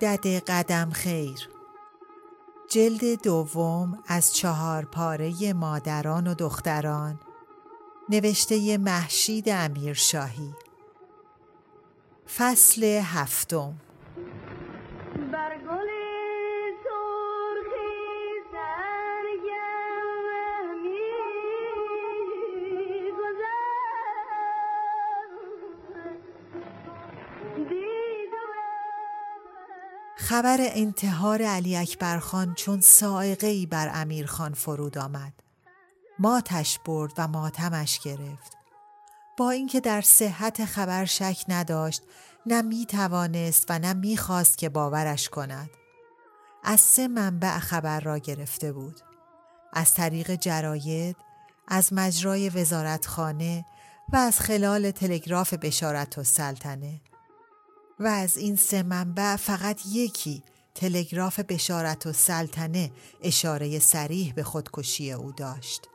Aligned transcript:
دد 0.00 0.26
قدم 0.26 0.90
خیر. 0.90 1.48
جلد 2.70 3.22
دوم 3.22 3.98
از 4.06 4.34
چهار 4.34 4.84
پاره 4.84 5.52
مادران 5.52 6.26
و 6.26 6.34
دختران 6.34 7.20
نوشته 8.08 8.78
محشید 8.78 9.48
امیرشاهی. 9.48 10.54
فصل 12.36 12.84
هفتم. 12.84 13.74
خبر 30.38 30.58
انتحار 30.60 31.42
علی 31.42 31.76
اکبر 31.76 32.18
خان 32.18 32.54
چون 32.54 32.80
سائقه 32.80 33.46
ای 33.46 33.66
بر 33.66 33.90
امیر 33.94 34.26
خان 34.26 34.54
فرود 34.54 34.98
آمد. 34.98 35.32
ماتش 36.18 36.78
برد 36.78 37.12
و 37.18 37.28
ماتمش 37.28 37.98
گرفت. 37.98 38.56
با 39.36 39.50
اینکه 39.50 39.80
در 39.80 40.00
صحت 40.00 40.64
خبر 40.64 41.04
شک 41.04 41.44
نداشت 41.48 42.02
نه 42.46 42.62
می 42.62 42.86
توانست 42.86 43.66
و 43.68 43.78
نه 43.78 43.92
می 43.92 44.16
خواست 44.16 44.58
که 44.58 44.68
باورش 44.68 45.28
کند. 45.28 45.70
از 46.64 46.80
سه 46.80 47.08
منبع 47.08 47.58
خبر 47.58 48.00
را 48.00 48.18
گرفته 48.18 48.72
بود. 48.72 49.00
از 49.72 49.94
طریق 49.94 50.34
جراید، 50.34 51.16
از 51.68 51.92
مجرای 51.92 52.48
وزارتخانه 52.48 53.66
و 54.12 54.16
از 54.16 54.40
خلال 54.40 54.90
تلگراف 54.90 55.54
بشارت 55.54 56.18
و 56.18 56.24
سلطنه. 56.24 57.00
و 58.00 58.06
از 58.06 58.36
این 58.36 58.56
سه 58.56 58.82
منبع 58.82 59.36
فقط 59.36 59.80
یکی 59.86 60.42
تلگراف 60.74 61.40
بشارت 61.40 62.06
و 62.06 62.12
سلطنه 62.12 62.90
اشاره 63.22 63.78
سریح 63.78 64.32
به 64.34 64.42
خودکشی 64.42 65.12
او 65.12 65.32
داشت. 65.32 65.88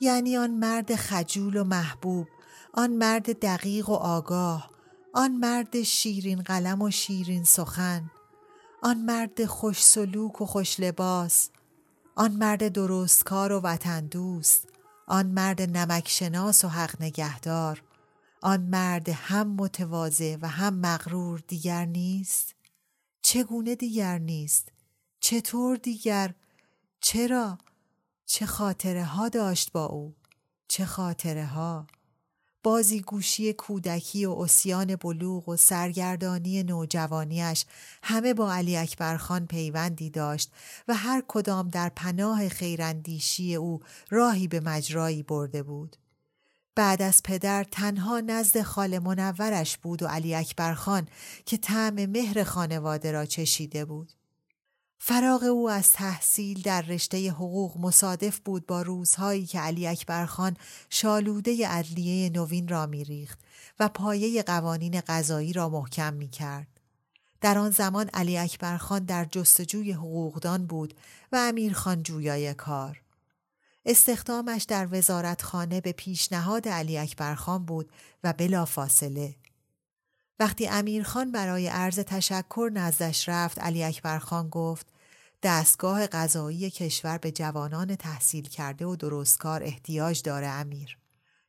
یعنی 0.00 0.36
آن 0.36 0.50
مرد 0.50 0.94
خجول 0.94 1.56
و 1.56 1.64
محبوب، 1.64 2.26
آن 2.74 2.90
مرد 2.90 3.38
دقیق 3.40 3.88
و 3.88 3.94
آگاه، 3.94 4.70
آن 5.12 5.32
مرد 5.32 5.82
شیرین 5.82 6.42
قلم 6.42 6.82
و 6.82 6.90
شیرین 6.90 7.44
سخن، 7.44 8.10
آن 8.82 8.98
مرد 8.98 9.44
خوش 9.44 9.84
سلوک 9.84 10.40
و 10.40 10.46
خوش 10.46 10.80
لباس، 10.80 11.50
آن 12.14 12.32
مرد 12.32 12.68
درستکار 12.68 13.52
و 13.52 13.60
وطن 13.60 14.06
دوست، 14.06 14.68
آن 15.06 15.26
مرد 15.26 15.62
نمکشناس 15.62 16.64
و 16.64 16.68
حق 16.68 17.02
نگهدار، 17.02 17.82
آن 18.46 18.60
مرد 18.60 19.08
هم 19.08 19.48
متواضع 19.48 20.36
و 20.42 20.48
هم 20.48 20.74
مغرور 20.74 21.42
دیگر 21.48 21.84
نیست؟ 21.84 22.54
چگونه 23.22 23.74
دیگر 23.74 24.18
نیست؟ 24.18 24.72
چطور 25.20 25.76
دیگر؟ 25.76 26.34
چرا؟ 27.00 27.58
چه 28.26 28.46
خاطره 28.46 29.04
ها 29.04 29.28
داشت 29.28 29.72
با 29.72 29.86
او؟ 29.86 30.14
چه 30.68 30.84
خاطره 30.84 31.46
ها 31.46 31.86
بازی 32.62 33.00
گوشی 33.00 33.52
کودکی 33.52 34.26
و 34.26 34.32
اسیان 34.32 34.96
بلوغ 34.96 35.48
و 35.48 35.56
سرگردانی 35.56 36.62
نوجوانیش 36.62 37.64
همه 38.02 38.34
با 38.34 38.54
علی 38.54 38.76
اکبر 38.76 39.16
خان 39.16 39.46
پیوندی 39.46 40.10
داشت 40.10 40.52
و 40.88 40.94
هر 40.94 41.22
کدام 41.28 41.68
در 41.68 41.88
پناه 41.88 42.48
خیراندیشی 42.48 43.54
او 43.54 43.80
راهی 44.10 44.48
به 44.48 44.60
مجرایی 44.60 45.22
برده 45.22 45.62
بود. 45.62 45.96
بعد 46.74 47.02
از 47.02 47.22
پدر 47.22 47.64
تنها 47.64 48.20
نزد 48.20 48.62
خال 48.62 48.98
منورش 48.98 49.78
بود 49.78 50.02
و 50.02 50.06
علی 50.06 50.34
اکبر 50.34 50.74
خان 50.74 51.08
که 51.46 51.56
طعم 51.56 52.06
مهر 52.06 52.44
خانواده 52.44 53.12
را 53.12 53.26
چشیده 53.26 53.84
بود. 53.84 54.12
فراغ 54.98 55.42
او 55.42 55.70
از 55.70 55.92
تحصیل 55.92 56.62
در 56.62 56.82
رشته 56.82 57.30
حقوق 57.30 57.78
مصادف 57.78 58.38
بود 58.38 58.66
با 58.66 58.82
روزهایی 58.82 59.46
که 59.46 59.60
علی 59.60 59.86
اکبر 59.86 60.26
خان 60.26 60.56
شالوده 60.90 61.68
عدلیه 61.68 62.30
نوین 62.30 62.68
را 62.68 62.86
میریخت 62.86 63.38
و 63.80 63.88
پایه 63.88 64.42
قوانین 64.42 65.00
قضایی 65.06 65.52
را 65.52 65.68
محکم 65.68 66.14
می 66.14 66.28
کرد. 66.28 66.80
در 67.40 67.58
آن 67.58 67.70
زمان 67.70 68.08
علی 68.14 68.38
اکبر 68.38 68.76
خان 68.76 69.04
در 69.04 69.24
جستجوی 69.24 69.92
حقوقدان 69.92 70.66
بود 70.66 70.94
و 71.32 71.36
امیر 71.36 71.72
خان 71.72 72.02
جویای 72.02 72.54
کار. 72.54 73.03
استخدامش 73.86 74.62
در 74.62 74.88
وزارتخانه 74.90 75.80
به 75.80 75.92
پیشنهاد 75.92 76.68
علی 76.68 76.98
اکبر 76.98 77.34
خان 77.34 77.64
بود 77.64 77.92
و 78.24 78.32
بلا 78.32 78.64
فاصله. 78.64 79.34
وقتی 80.40 80.68
امیرخان 80.68 81.32
برای 81.32 81.68
عرض 81.68 81.98
تشکر 81.98 82.70
نزدش 82.74 83.28
رفت 83.28 83.58
علی 83.58 83.84
اکبر 83.84 84.18
خان 84.18 84.48
گفت 84.48 84.86
دستگاه 85.42 86.06
قضایی 86.06 86.70
کشور 86.70 87.18
به 87.18 87.32
جوانان 87.32 87.96
تحصیل 87.96 88.48
کرده 88.48 88.86
و 88.86 88.96
درستکار 88.96 89.62
احتیاج 89.62 90.22
داره 90.22 90.46
امیر. 90.46 90.98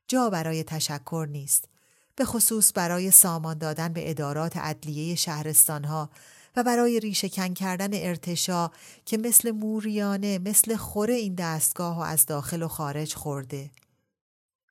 جا 0.08 0.30
برای 0.30 0.64
تشکر 0.64 1.26
نیست. 1.30 1.68
به 2.16 2.24
خصوص 2.24 2.72
برای 2.74 3.10
سامان 3.10 3.58
دادن 3.58 3.92
به 3.92 4.10
ادارات 4.10 4.56
عدلیه 4.56 5.14
شهرستانها 5.14 6.10
و 6.56 6.62
برای 6.62 7.00
ریشهکن 7.00 7.54
کردن 7.54 7.90
ارتشا 7.92 8.70
که 9.04 9.16
مثل 9.16 9.50
موریانه 9.50 10.38
مثل 10.38 10.76
خوره 10.76 11.14
این 11.14 11.34
دستگاه 11.34 11.98
و 11.98 12.00
از 12.00 12.26
داخل 12.26 12.62
و 12.62 12.68
خارج 12.68 13.14
خورده. 13.14 13.70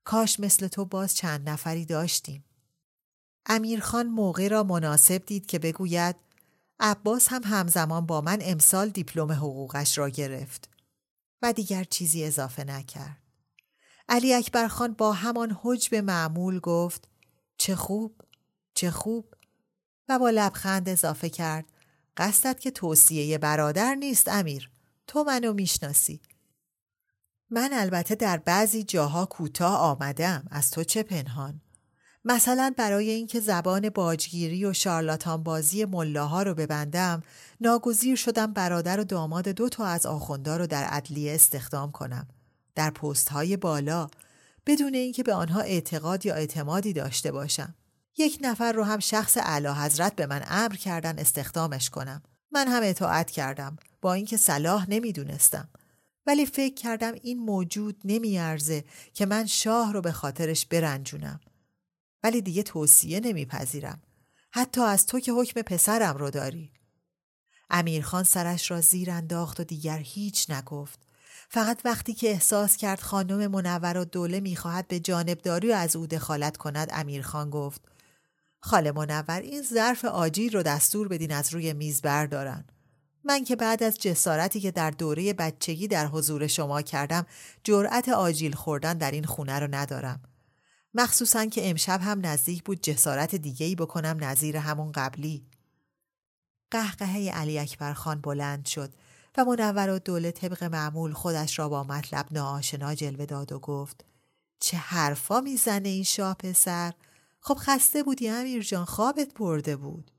کاش 0.03 0.39
مثل 0.39 0.67
تو 0.67 0.85
باز 0.85 1.15
چند 1.15 1.49
نفری 1.49 1.85
داشتیم. 1.85 2.45
امیرخان 3.45 4.07
موقع 4.07 4.47
را 4.47 4.63
مناسب 4.63 5.25
دید 5.25 5.45
که 5.45 5.59
بگوید 5.59 6.15
عباس 6.79 7.27
هم 7.29 7.41
همزمان 7.43 8.05
با 8.05 8.21
من 8.21 8.39
امسال 8.41 8.89
دیپلم 8.89 9.31
حقوقش 9.31 9.97
را 9.97 10.09
گرفت 10.09 10.69
و 11.41 11.53
دیگر 11.53 11.83
چیزی 11.83 12.23
اضافه 12.23 12.63
نکرد. 12.63 13.17
علی 14.09 14.33
اکبر 14.33 14.67
خان 14.67 14.93
با 14.93 15.13
همان 15.13 15.57
حجب 15.61 15.95
معمول 15.95 16.59
گفت 16.59 17.07
چه 17.57 17.75
خوب 17.75 18.21
چه 18.73 18.91
خوب 18.91 19.33
و 20.09 20.19
با 20.19 20.29
لبخند 20.29 20.89
اضافه 20.89 21.29
کرد 21.29 21.65
قصدت 22.17 22.59
که 22.59 22.71
توصیه 22.71 23.37
برادر 23.37 23.95
نیست 23.95 24.27
امیر. 24.27 24.69
تو 25.07 25.23
منو 25.23 25.53
می‌شناسی. 25.53 26.21
من 27.49 27.69
البته 27.73 28.15
در 28.15 28.37
بعضی 28.37 28.83
جاها 28.83 29.25
کوتاه 29.25 29.77
آمدم. 29.77 30.47
از 30.51 30.71
تو 30.71 30.83
چه 30.83 31.03
پنهان؟ 31.03 31.61
مثلا 32.25 32.73
برای 32.77 33.09
اینکه 33.09 33.39
زبان 33.39 33.89
باجگیری 33.89 34.65
و 34.65 34.73
شارلاتان 34.73 35.43
بازی 35.43 35.85
ملاها 35.85 36.43
رو 36.43 36.53
ببندم 36.53 37.23
ناگزیر 37.61 38.15
شدم 38.15 38.53
برادر 38.53 38.99
و 38.99 39.03
داماد 39.03 39.49
دو 39.49 39.69
تا 39.69 39.85
از 39.85 40.05
آخوندا 40.05 40.57
رو 40.57 40.67
در 40.67 40.83
عدلیه 40.83 41.35
استخدام 41.35 41.91
کنم. 41.91 42.27
در 42.75 42.89
پست 42.89 43.29
های 43.29 43.57
بالا 43.57 44.07
بدون 44.65 44.93
اینکه 44.93 45.23
به 45.23 45.33
آنها 45.33 45.61
اعتقاد 45.61 46.25
یا 46.25 46.35
اعتمادی 46.35 46.93
داشته 46.93 47.31
باشم. 47.31 47.75
یک 48.17 48.37
نفر 48.41 48.71
رو 48.71 48.83
هم 48.83 48.99
شخص 48.99 49.37
اعلی 49.37 49.67
حضرت 49.67 50.15
به 50.15 50.25
من 50.25 50.43
امر 50.47 50.75
کردن 50.75 51.19
استخدامش 51.19 51.89
کنم 51.89 52.23
من 52.51 52.67
هم 52.67 52.81
اطاعت 52.83 53.31
کردم 53.31 53.77
با 54.01 54.13
اینکه 54.13 54.37
صلاح 54.37 54.89
نمی‌دونستم 54.89 55.69
ولی 56.27 56.45
فکر 56.45 56.73
کردم 56.73 57.13
این 57.23 57.39
موجود 57.39 58.01
نمیارزه 58.05 58.83
که 59.13 59.25
من 59.25 59.45
شاه 59.45 59.93
رو 59.93 60.01
به 60.01 60.11
خاطرش 60.11 60.65
برنجونم 60.65 61.39
ولی 62.23 62.41
دیگه 62.41 62.63
توصیه 62.63 63.19
نمیپذیرم. 63.19 64.01
حتی 64.51 64.81
از 64.81 65.05
تو 65.05 65.19
که 65.19 65.31
حکم 65.31 65.61
پسرم 65.61 66.17
رو 66.17 66.29
داری. 66.29 66.71
امیرخان 67.69 68.23
سرش 68.23 68.71
را 68.71 68.81
زیر 68.81 69.11
انداخت 69.11 69.59
و 69.59 69.63
دیگر 69.63 69.97
هیچ 69.97 70.49
نگفت. 70.49 70.99
فقط 71.49 71.81
وقتی 71.85 72.13
که 72.13 72.29
احساس 72.29 72.77
کرد 72.77 72.99
خانم 72.99 73.47
منور 73.51 73.97
و 73.97 74.05
دوله 74.05 74.39
می‌خواهد 74.39 74.87
به 74.87 74.99
جانبداری 74.99 75.71
و 75.71 75.73
از 75.73 75.95
او 75.95 76.07
دخالت 76.07 76.57
کند 76.57 76.89
امیرخان 76.93 77.49
گفت 77.49 77.81
خاله 78.65 78.91
منور 78.91 79.39
این 79.41 79.61
ظرف 79.61 80.05
آجیل 80.05 80.53
رو 80.53 80.63
دستور 80.63 81.07
بدین 81.07 81.31
از 81.31 81.53
روی 81.53 81.73
میز 81.73 82.01
بردارن. 82.01 82.65
من 83.23 83.43
که 83.43 83.55
بعد 83.55 83.83
از 83.83 83.97
جسارتی 83.97 84.59
که 84.59 84.71
در 84.71 84.91
دوره 84.91 85.33
بچگی 85.33 85.87
در 85.87 86.07
حضور 86.07 86.47
شما 86.47 86.81
کردم 86.81 87.25
جرأت 87.63 88.09
آجیل 88.09 88.53
خوردن 88.55 88.97
در 88.97 89.11
این 89.11 89.23
خونه 89.23 89.59
رو 89.59 89.75
ندارم. 89.75 90.21
مخصوصا 90.93 91.45
که 91.45 91.69
امشب 91.69 92.01
هم 92.03 92.25
نزدیک 92.25 92.63
بود 92.63 92.81
جسارت 92.81 93.35
دیگهی 93.35 93.75
بکنم 93.75 94.17
نظیر 94.21 94.57
همون 94.57 94.91
قبلی. 94.91 95.45
قهقهه 96.71 97.31
علی 97.33 97.59
اکبر 97.59 97.93
خان 97.93 98.21
بلند 98.21 98.65
شد 98.65 98.93
و 99.37 99.45
منور 99.45 99.89
و 99.89 99.99
دوله 99.99 100.31
طبق 100.31 100.63
معمول 100.63 101.13
خودش 101.13 101.59
را 101.59 101.69
با 101.69 101.83
مطلب 101.83 102.25
ناآشنا 102.31 102.95
جلوه 102.95 103.25
داد 103.25 103.51
و 103.51 103.59
گفت 103.59 104.05
چه 104.59 104.77
حرفا 104.77 105.41
می‌زنه 105.41 105.89
این 105.89 106.03
شاه 106.03 106.33
پسر 106.33 106.93
خب 107.47 107.57
خسته 107.59 108.03
بودی 108.03 108.29
امیر 108.29 108.63
جان 108.63 108.85
خوابت 108.85 109.33
برده 109.33 109.75
بود 109.75 110.11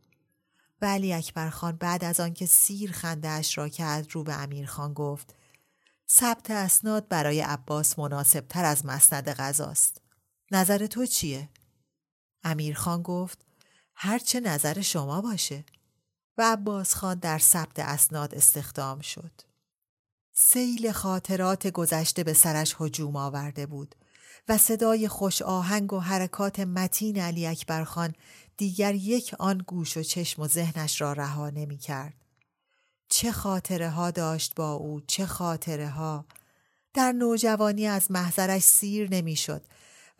و 0.82 0.86
علی 0.86 1.12
اکبر 1.12 1.50
خان 1.50 1.76
بعد 1.76 2.04
از 2.04 2.20
آنکه 2.20 2.46
سیر 2.46 2.92
خندهاش 2.92 3.58
را 3.58 3.68
کرد 3.68 4.12
رو 4.12 4.24
به 4.24 4.34
امیر 4.34 4.66
خان 4.66 4.94
گفت 4.94 5.34
ثبت 6.10 6.50
اسناد 6.50 7.08
برای 7.08 7.40
عباس 7.40 7.98
مناسب 7.98 8.48
تر 8.48 8.64
از 8.64 8.86
مسند 8.86 9.28
غذاست 9.28 10.00
نظر 10.50 10.86
تو 10.86 11.06
چیه؟ 11.06 11.48
امیر 12.44 12.74
خان 12.74 13.02
گفت 13.02 13.44
هرچه 13.94 14.40
نظر 14.40 14.80
شما 14.80 15.20
باشه 15.20 15.64
و 16.38 16.52
عباس 16.52 16.94
خان 16.94 17.18
در 17.18 17.38
ثبت 17.38 17.78
اسناد 17.78 18.34
استخدام 18.34 19.00
شد. 19.00 19.32
سیل 20.32 20.92
خاطرات 20.92 21.66
گذشته 21.66 22.24
به 22.24 22.32
سرش 22.32 22.76
هجوم 22.80 23.16
آورده 23.16 23.66
بود 23.66 23.94
و 24.48 24.58
صدای 24.58 25.08
خوش 25.08 25.42
آهنگ 25.42 25.92
و 25.92 26.00
حرکات 26.00 26.60
متین 26.60 27.20
علی 27.20 27.46
اکبر 27.46 27.84
خان 27.84 28.14
دیگر 28.56 28.94
یک 28.94 29.34
آن 29.38 29.58
گوش 29.58 29.96
و 29.96 30.02
چشم 30.02 30.42
و 30.42 30.48
ذهنش 30.48 31.00
را 31.00 31.12
رها 31.12 31.50
نمی 31.50 31.78
کرد. 31.78 32.14
چه 33.08 33.32
خاطره 33.32 33.90
ها 33.90 34.10
داشت 34.10 34.54
با 34.54 34.72
او 34.72 35.00
چه 35.00 35.26
خاطره 35.26 35.88
ها 35.88 36.24
در 36.94 37.12
نوجوانی 37.12 37.86
از 37.86 38.10
محضرش 38.10 38.62
سیر 38.62 39.10
نمی‌شد 39.10 39.62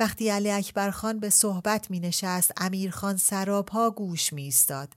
وقتی 0.01 0.29
علی 0.29 0.51
اکبر 0.51 0.91
خان 0.91 1.21
به 1.21 1.31
صحبت 1.31 1.91
می 1.91 2.01
نشست 2.01 2.53
امیر 2.57 2.91
خان 2.91 3.17
سراپا 3.17 3.91
گوش 3.91 4.33
می 4.33 4.49
استاد. 4.49 4.95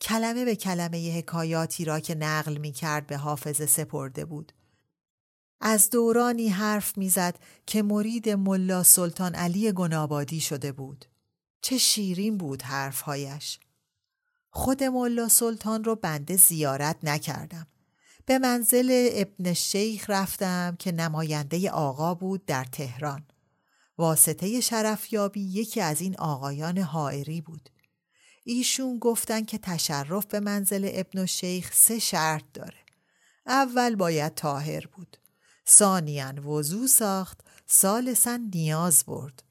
کلمه 0.00 0.44
به 0.44 0.56
کلمه 0.56 1.18
حکایاتی 1.18 1.84
را 1.84 2.00
که 2.00 2.14
نقل 2.14 2.56
می 2.56 2.72
کرد 2.72 3.06
به 3.06 3.16
حافظه 3.16 3.66
سپرده 3.66 4.24
بود. 4.24 4.52
از 5.60 5.90
دورانی 5.90 6.48
حرف 6.48 6.98
می‌زد 6.98 7.38
که 7.66 7.82
مرید 7.82 8.28
ملا 8.28 8.82
سلطان 8.82 9.34
علی 9.34 9.72
گنابادی 9.72 10.40
شده 10.40 10.72
بود. 10.72 11.04
چه 11.62 11.78
شیرین 11.78 12.38
بود 12.38 12.62
حرفهایش. 12.62 13.58
خود 14.50 14.84
ملا 14.84 15.28
سلطان 15.28 15.84
رو 15.84 15.94
بنده 15.94 16.36
زیارت 16.36 16.96
نکردم. 17.02 17.66
به 18.26 18.38
منزل 18.38 19.08
ابن 19.12 19.52
شیخ 19.52 20.10
رفتم 20.10 20.76
که 20.78 20.92
نماینده 20.92 21.70
آقا 21.70 22.14
بود 22.14 22.46
در 22.46 22.64
تهران. 22.64 23.26
واسطه 23.98 24.60
شرفیابی 24.60 25.40
یکی 25.40 25.80
از 25.80 26.00
این 26.00 26.16
آقایان 26.16 26.78
حائری 26.78 27.40
بود. 27.40 27.70
ایشون 28.44 28.98
گفتن 28.98 29.44
که 29.44 29.58
تشرف 29.58 30.26
به 30.26 30.40
منزل 30.40 30.90
ابن 30.92 31.26
شیخ 31.26 31.72
سه 31.74 31.98
شرط 31.98 32.44
داره. 32.54 32.78
اول 33.46 33.96
باید 33.96 34.34
تاهر 34.34 34.86
بود. 34.86 35.16
ثانیان 35.68 36.38
وضوع 36.38 36.86
ساخت 36.86 37.40
سالسا 37.66 38.36
نیاز 38.36 39.04
برد. 39.04 39.42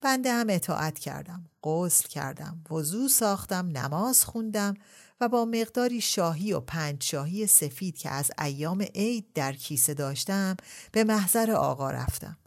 بنده 0.00 0.32
هم 0.32 0.46
اطاعت 0.50 0.98
کردم. 0.98 1.44
غسل 1.62 2.08
کردم. 2.08 2.64
وضوع 2.70 3.08
ساختم. 3.08 3.66
نماز 3.66 4.24
خوندم 4.24 4.74
و 5.20 5.28
با 5.28 5.44
مقداری 5.44 6.00
شاهی 6.00 6.52
و 6.52 6.60
پنج 6.60 7.02
شاهی 7.02 7.46
سفید 7.46 7.98
که 7.98 8.10
از 8.10 8.30
ایام 8.38 8.82
عید 8.82 9.32
در 9.34 9.52
کیسه 9.52 9.94
داشتم 9.94 10.56
به 10.92 11.04
محضر 11.04 11.50
آقا 11.50 11.90
رفتم. 11.90 12.38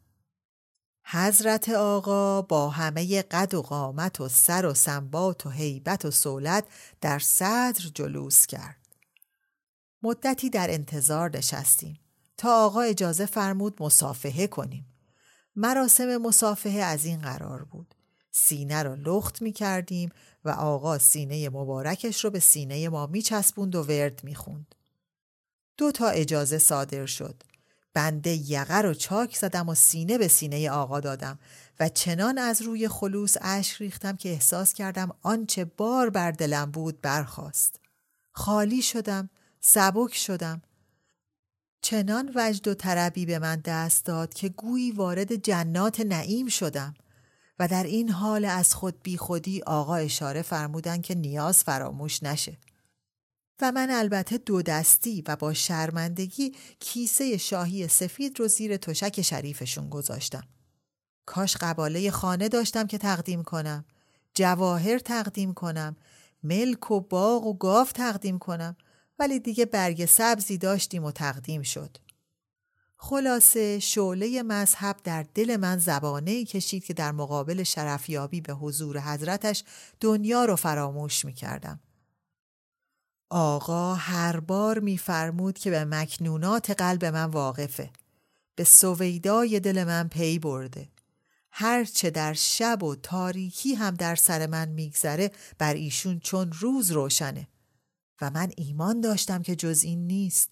حضرت 1.06 1.70
آقا 1.70 2.42
با 2.42 2.70
همه 2.70 3.22
قد 3.22 3.54
و 3.54 3.62
قامت 3.62 4.22
و 4.22 4.30
سر 4.30 4.66
و 4.66 4.74
سنبات 4.74 5.46
و 5.46 5.50
حیبت 5.50 6.06
و 6.06 6.12
سولت 6.12 6.66
در 7.02 7.20
صدر 7.20 7.90
جلوس 7.94 8.46
کرد. 8.46 8.88
مدتی 10.04 10.50
در 10.50 10.72
انتظار 10.72 11.38
نشستیم 11.38 12.00
تا 12.38 12.66
آقا 12.66 12.82
اجازه 12.82 13.26
فرمود 13.26 13.84
مصافحه 13.84 14.48
کنیم. 14.48 14.86
مراسم 15.56 16.18
مصافحه 16.18 16.82
از 16.82 17.06
این 17.06 17.22
قرار 17.22 17.64
بود. 17.64 17.96
سینه 18.32 18.84
رو 18.84 18.96
لخت 18.96 19.42
می 19.42 19.52
کردیم 19.52 20.10
و 20.46 20.50
آقا 20.50 20.98
سینه 20.98 21.50
مبارکش 21.50 22.24
رو 22.24 22.30
به 22.30 22.40
سینه 22.40 22.90
ما 22.90 23.08
می 23.08 23.22
چسبوند 23.22 23.76
و 23.76 23.84
ورد 23.84 24.24
می 24.24 24.36
خوند. 24.36 24.76
دو 25.78 25.92
تا 25.92 26.08
اجازه 26.10 26.58
صادر 26.58 27.06
شد. 27.06 27.44
بنده 27.94 28.30
یقه 28.30 28.78
رو 28.78 28.94
چاک 28.94 29.36
زدم 29.36 29.70
و 29.70 29.76
سینه 29.76 30.18
به 30.18 30.28
سینه 30.28 30.70
آقا 30.70 31.00
دادم 31.00 31.40
و 31.80 31.90
چنان 31.90 32.38
از 32.38 32.62
روی 32.62 32.88
خلوص 32.88 33.38
اشک 33.42 33.82
ریختم 33.82 34.16
که 34.16 34.30
احساس 34.30 34.74
کردم 34.74 35.12
آنچه 35.22 35.66
بار 35.66 36.10
بر 36.10 36.32
دلم 36.32 36.72
بود 36.72 37.02
برخاست. 37.02 37.80
خالی 38.32 38.82
شدم، 38.82 39.30
سبک 39.60 40.16
شدم. 40.16 40.62
چنان 41.82 42.32
وجد 42.36 42.68
و 42.68 42.74
طربی 42.74 43.26
به 43.26 43.40
من 43.40 43.62
دست 43.66 44.06
داد 44.06 44.34
که 44.34 44.50
گویی 44.50 44.92
وارد 44.92 45.36
جنات 45.36 46.00
نعیم 46.00 46.48
شدم 46.48 46.94
و 47.60 47.68
در 47.68 47.84
این 47.84 48.10
حال 48.10 48.46
از 48.46 48.74
خود 48.74 49.04
بی 49.04 49.18
خودی 49.18 49.62
آقا 49.62 49.96
اشاره 49.96 50.42
فرمودن 50.42 51.02
که 51.02 51.16
نیاز 51.16 51.64
فراموش 51.64 52.24
نشه. 52.24 52.58
و 53.62 53.72
من 53.72 53.90
البته 53.90 54.38
دو 54.38 54.62
دستی 54.62 55.24
و 55.28 55.36
با 55.36 55.54
شرمندگی 55.54 56.56
کیسه 56.80 57.38
شاهی 57.38 57.88
سفید 57.88 58.40
رو 58.40 58.48
زیر 58.48 58.78
تشک 58.78 59.22
شریفشون 59.22 59.90
گذاشتم. 59.90 60.44
کاش 61.26 61.58
قباله 61.58 62.12
خانه 62.12 62.50
داشتم 62.50 62.88
که 62.88 62.98
تقدیم 62.98 63.44
کنم. 63.44 63.86
جواهر 64.34 65.00
تقدیم 65.00 65.54
کنم. 65.54 65.96
ملک 66.44 66.92
و 66.92 67.02
باغ 67.02 67.46
و 67.46 67.54
گاف 67.54 67.92
تقدیم 67.92 68.40
کنم. 68.40 68.76
ولی 69.20 69.40
دیگه 69.40 69.66
برگ 69.66 70.06
سبزی 70.06 70.58
داشتیم 70.58 71.04
و 71.04 71.12
تقدیم 71.12 71.62
شد. 71.62 71.98
خلاصه 72.98 73.80
شعله 73.80 74.44
مذهب 74.44 74.98
در 75.04 75.26
دل 75.36 75.58
من 75.58 75.78
زبانه 75.78 76.46
کشید 76.46 76.86
که 76.86 76.94
در 76.94 77.12
مقابل 77.12 77.64
شرفیابی 77.64 78.42
به 78.42 78.54
حضور 78.54 79.00
حضرتش 79.00 79.64
دنیا 80.00 80.46
رو 80.46 80.56
فراموش 80.56 81.26
می 81.26 81.34
کردم. 81.34 81.80
آقا 83.30 83.94
هر 83.94 84.40
بار 84.40 84.80
میفرمود 84.80 85.58
که 85.58 85.70
به 85.70 85.86
مکنونات 85.86 86.72
قلب 86.72 87.06
من 87.06 87.26
واقفه. 87.26 87.90
به 88.56 88.64
سویدای 88.64 89.60
دل 89.60 89.84
من 89.84 90.08
پی 90.08 90.40
برده. 90.40 90.90
هرچه 91.52 92.10
در 92.10 92.34
شب 92.34 92.84
و 92.84 92.96
تاریکی 92.96 93.76
هم 93.76 93.94
در 93.94 94.16
سر 94.16 94.48
من 94.48 94.70
میگذره 94.70 95.32
بر 95.58 95.74
ایشون 95.74 96.20
چون 96.20 96.52
روز 96.60 96.92
روشنه. 96.92 97.48
و 98.22 98.30
من 98.30 98.52
ایمان 98.58 99.02
داشتم 99.02 99.42
که 99.42 99.56
جز 99.56 99.84
این 99.84 100.08
نیست. 100.08 100.50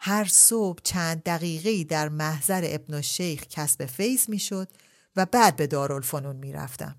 هر 0.00 0.24
صبح 0.24 0.78
چند 0.84 1.22
دقیقه 1.22 1.84
در 1.84 2.08
محضر 2.08 2.62
ابن 2.64 3.00
شیخ 3.00 3.46
کسب 3.46 3.86
فیض 3.86 4.28
می‌شد 4.28 4.68
و 5.16 5.26
بعد 5.26 5.56
به 5.56 5.66
دارالفنون 5.66 6.36
می‌رفتم. 6.36 6.96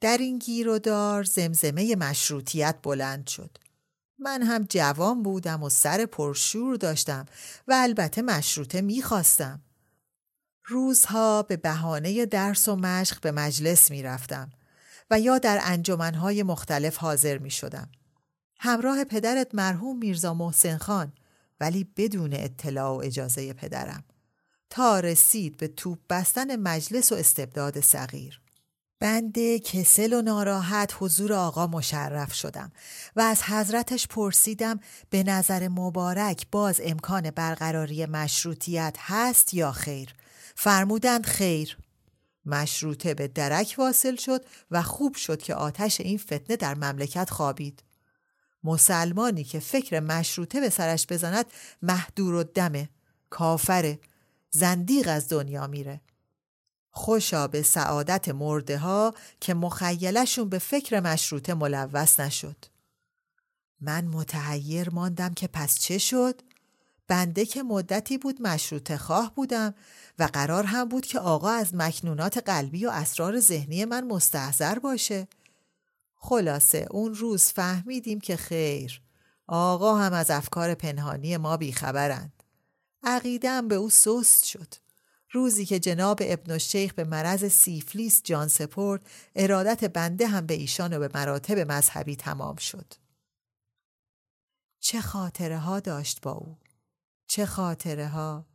در 0.00 0.18
این 0.18 0.38
گیر 0.38 0.68
و 0.68 0.78
دار 0.78 1.24
زمزمه 1.24 1.96
مشروطیت 1.96 2.76
بلند 2.82 3.26
شد. 3.26 3.58
من 4.18 4.42
هم 4.42 4.66
جوان 4.70 5.22
بودم 5.22 5.62
و 5.62 5.68
سر 5.68 6.06
پرشور 6.06 6.76
داشتم 6.76 7.26
و 7.68 7.72
البته 7.76 8.22
مشروطه 8.22 8.80
می‌خواستم. 8.80 9.62
روزها 10.64 11.42
به 11.42 11.56
بهانه 11.56 12.26
درس 12.26 12.68
و 12.68 12.76
مشق 12.76 13.20
به 13.20 13.32
مجلس 13.32 13.90
می‌رفتم 13.90 14.50
و 15.10 15.20
یا 15.20 15.38
در 15.38 15.60
انجمنهای 15.62 16.42
مختلف 16.42 16.96
حاضر 16.96 17.38
می 17.38 17.50
شدم. 17.50 17.90
همراه 18.58 19.04
پدرت 19.04 19.54
مرحوم 19.54 19.98
میرزا 19.98 20.34
محسن 20.34 20.76
خان 20.76 21.12
ولی 21.60 21.84
بدون 21.96 22.32
اطلاع 22.32 22.96
و 22.96 23.00
اجازه 23.04 23.52
پدرم 23.52 24.04
تا 24.70 25.00
رسید 25.00 25.56
به 25.56 25.68
توپ 25.68 25.98
بستن 26.10 26.56
مجلس 26.56 27.12
و 27.12 27.14
استبداد 27.14 27.80
صغیر. 27.80 28.40
بنده 29.00 29.58
کسل 29.58 30.12
و 30.12 30.22
ناراحت 30.22 30.94
حضور 30.98 31.32
آقا 31.32 31.66
مشرف 31.66 32.34
شدم 32.34 32.72
و 33.16 33.20
از 33.20 33.42
حضرتش 33.42 34.06
پرسیدم 34.06 34.80
به 35.10 35.22
نظر 35.22 35.68
مبارک 35.68 36.46
باز 36.52 36.80
امکان 36.84 37.30
برقراری 37.30 38.06
مشروطیت 38.06 38.96
هست 38.98 39.54
یا 39.54 39.72
خیر 39.72 40.14
فرمودند 40.54 41.26
خیر 41.26 41.76
مشروطه 42.46 43.14
به 43.14 43.28
درک 43.28 43.74
واصل 43.78 44.16
شد 44.16 44.44
و 44.70 44.82
خوب 44.82 45.14
شد 45.14 45.42
که 45.42 45.54
آتش 45.54 46.00
این 46.00 46.18
فتنه 46.18 46.56
در 46.56 46.74
مملکت 46.74 47.30
خوابید. 47.30 47.82
مسلمانی 48.64 49.44
که 49.44 49.60
فکر 49.60 50.00
مشروطه 50.00 50.60
به 50.60 50.70
سرش 50.70 51.06
بزند 51.06 51.46
محدور 51.82 52.34
و 52.34 52.44
دمه 52.44 52.88
کافره 53.30 53.98
زندیق 54.50 55.08
از 55.08 55.28
دنیا 55.28 55.66
میره 55.66 56.00
خوشا 56.90 57.46
به 57.46 57.62
سعادت 57.62 58.28
مرده 58.28 58.78
ها 58.78 59.14
که 59.40 59.54
مخیلشون 59.54 60.48
به 60.48 60.58
فکر 60.58 61.00
مشروطه 61.00 61.54
ملوث 61.54 62.20
نشد 62.20 62.64
من 63.80 64.04
متحیر 64.04 64.90
ماندم 64.90 65.34
که 65.34 65.46
پس 65.46 65.78
چه 65.78 65.98
شد؟ 65.98 66.42
بنده 67.08 67.46
که 67.46 67.62
مدتی 67.62 68.18
بود 68.18 68.42
مشروط 68.42 68.96
خواه 68.96 69.34
بودم 69.34 69.74
و 70.18 70.28
قرار 70.32 70.64
هم 70.64 70.84
بود 70.84 71.06
که 71.06 71.18
آقا 71.18 71.50
از 71.50 71.74
مکنونات 71.74 72.38
قلبی 72.38 72.86
و 72.86 72.90
اسرار 72.90 73.40
ذهنی 73.40 73.84
من 73.84 74.06
مستحضر 74.06 74.78
باشه. 74.78 75.28
خلاصه 76.18 76.86
اون 76.90 77.14
روز 77.14 77.44
فهمیدیم 77.44 78.20
که 78.20 78.36
خیر 78.36 79.02
آقا 79.46 79.96
هم 79.96 80.12
از 80.12 80.30
افکار 80.30 80.74
پنهانی 80.74 81.36
ما 81.36 81.56
بیخبرند. 81.56 82.42
عقیدم 83.02 83.68
به 83.68 83.74
او 83.74 83.90
سست 83.90 84.44
شد. 84.44 84.74
روزی 85.32 85.66
که 85.66 85.78
جناب 85.78 86.18
ابن 86.22 86.52
الشیخ 86.52 86.94
به 86.94 87.04
مرض 87.04 87.44
سیفلیس 87.44 88.22
جان 88.24 88.48
سپرد 88.48 89.06
ارادت 89.36 89.84
بنده 89.84 90.26
هم 90.26 90.46
به 90.46 90.54
ایشان 90.54 90.92
و 90.92 90.98
به 90.98 91.10
مراتب 91.14 91.58
مذهبی 91.58 92.16
تمام 92.16 92.56
شد. 92.56 92.94
چه 94.80 95.00
خاطره 95.00 95.58
ها 95.58 95.80
داشت 95.80 96.20
با 96.20 96.32
او؟ 96.32 96.56
چه 97.26 97.46
خاطره 97.46 98.08
ها؟ 98.08 98.46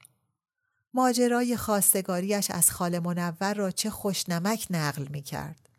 ماجرای 0.94 1.58
خواستگاریش 1.58 2.52
از 2.52 2.72
خال 2.72 3.00
منور 3.00 3.54
را 3.54 3.72
چه 3.72 3.90
خوشنمک 3.90 4.68
نقل 4.70 5.08
می 5.08 5.22
کرد. 5.22 5.70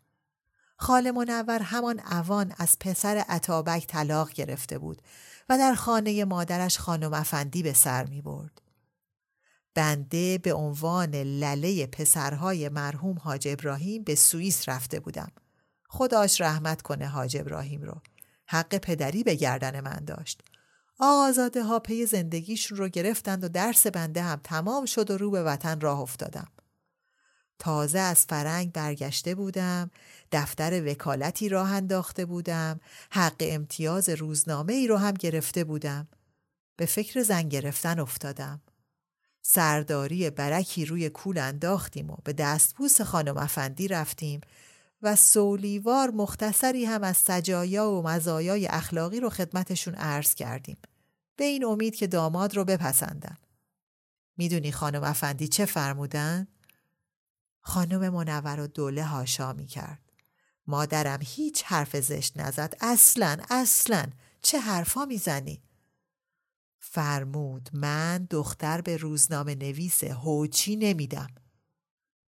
خال 0.76 1.10
منور 1.10 1.62
همان 1.62 2.00
اوان 2.00 2.54
از 2.58 2.76
پسر 2.80 3.24
عطابک 3.28 3.86
طلاق 3.86 4.32
گرفته 4.32 4.78
بود 4.78 5.02
و 5.48 5.58
در 5.58 5.74
خانه 5.74 6.24
مادرش 6.24 6.78
خانم 6.78 7.14
افندی 7.14 7.62
به 7.62 7.72
سر 7.72 8.04
می 8.04 8.22
برد. 8.22 8.62
بنده 9.74 10.38
به 10.38 10.52
عنوان 10.54 11.14
لله 11.14 11.86
پسرهای 11.86 12.68
مرحوم 12.68 13.18
حاج 13.18 13.48
ابراهیم 13.48 14.02
به 14.02 14.14
سوئیس 14.14 14.68
رفته 14.68 15.00
بودم. 15.00 15.32
خداش 15.88 16.40
رحمت 16.40 16.82
کنه 16.82 17.06
حاج 17.06 17.36
ابراهیم 17.36 17.82
رو. 17.82 18.00
حق 18.46 18.78
پدری 18.78 19.24
به 19.24 19.34
گردن 19.34 19.80
من 19.80 20.04
داشت. 20.04 20.42
آقازاده 20.98 21.62
ها 21.62 21.78
پی 21.78 22.06
زندگیشون 22.06 22.78
رو 22.78 22.88
گرفتند 22.88 23.44
و 23.44 23.48
درس 23.48 23.86
بنده 23.86 24.22
هم 24.22 24.40
تمام 24.44 24.86
شد 24.86 25.10
و 25.10 25.18
رو 25.18 25.30
به 25.30 25.42
وطن 25.42 25.80
راه 25.80 26.00
افتادم. 26.00 26.48
تازه 27.64 27.98
از 27.98 28.24
فرنگ 28.24 28.72
برگشته 28.72 29.34
بودم، 29.34 29.90
دفتر 30.32 30.90
وکالتی 30.90 31.48
راه 31.48 31.72
انداخته 31.72 32.24
بودم، 32.24 32.80
حق 33.10 33.36
امتیاز 33.40 34.08
روزنامه 34.08 34.72
ای 34.72 34.86
رو 34.86 34.96
هم 34.96 35.14
گرفته 35.14 35.64
بودم. 35.64 36.08
به 36.76 36.86
فکر 36.86 37.22
زن 37.22 37.48
گرفتن 37.48 38.00
افتادم. 38.00 38.60
سرداری 39.42 40.30
برکی 40.30 40.84
روی 40.84 41.10
کول 41.10 41.38
انداختیم 41.38 42.10
و 42.10 42.16
به 42.24 42.32
دستبوس 42.32 43.00
خانم 43.00 43.36
افندی 43.36 43.88
رفتیم 43.88 44.40
و 45.02 45.16
سولیوار 45.16 46.10
مختصری 46.10 46.84
هم 46.84 47.02
از 47.02 47.16
سجایا 47.16 47.90
و 47.90 48.02
مزایای 48.02 48.66
اخلاقی 48.66 49.20
رو 49.20 49.30
خدمتشون 49.30 49.94
عرض 49.94 50.34
کردیم. 50.34 50.76
به 51.36 51.44
این 51.44 51.64
امید 51.64 51.96
که 51.96 52.06
داماد 52.06 52.56
رو 52.56 52.64
بپسندن. 52.64 53.36
می‌دونی 54.36 54.72
خانم 54.72 55.04
افندی 55.04 55.48
چه 55.48 55.64
فرمودن؟ 55.64 56.46
خانم 57.66 58.08
منور 58.08 58.60
و 58.60 58.66
دوله 58.66 59.04
هاشا 59.04 59.52
می 59.52 59.66
کرد. 59.66 60.12
مادرم 60.66 61.18
هیچ 61.22 61.64
حرف 61.64 61.96
زشت 62.00 62.36
نزد. 62.36 62.74
اصلا 62.80 63.36
اصلا 63.50 64.06
چه 64.42 64.58
حرفا 64.58 65.04
می‌زنی؟ 65.04 65.62
فرمود 66.78 67.70
من 67.72 68.26
دختر 68.30 68.80
به 68.80 68.96
روزنامه 68.96 69.54
نویس 69.54 70.04
هوچی 70.04 70.76
نمیدم. 70.76 71.28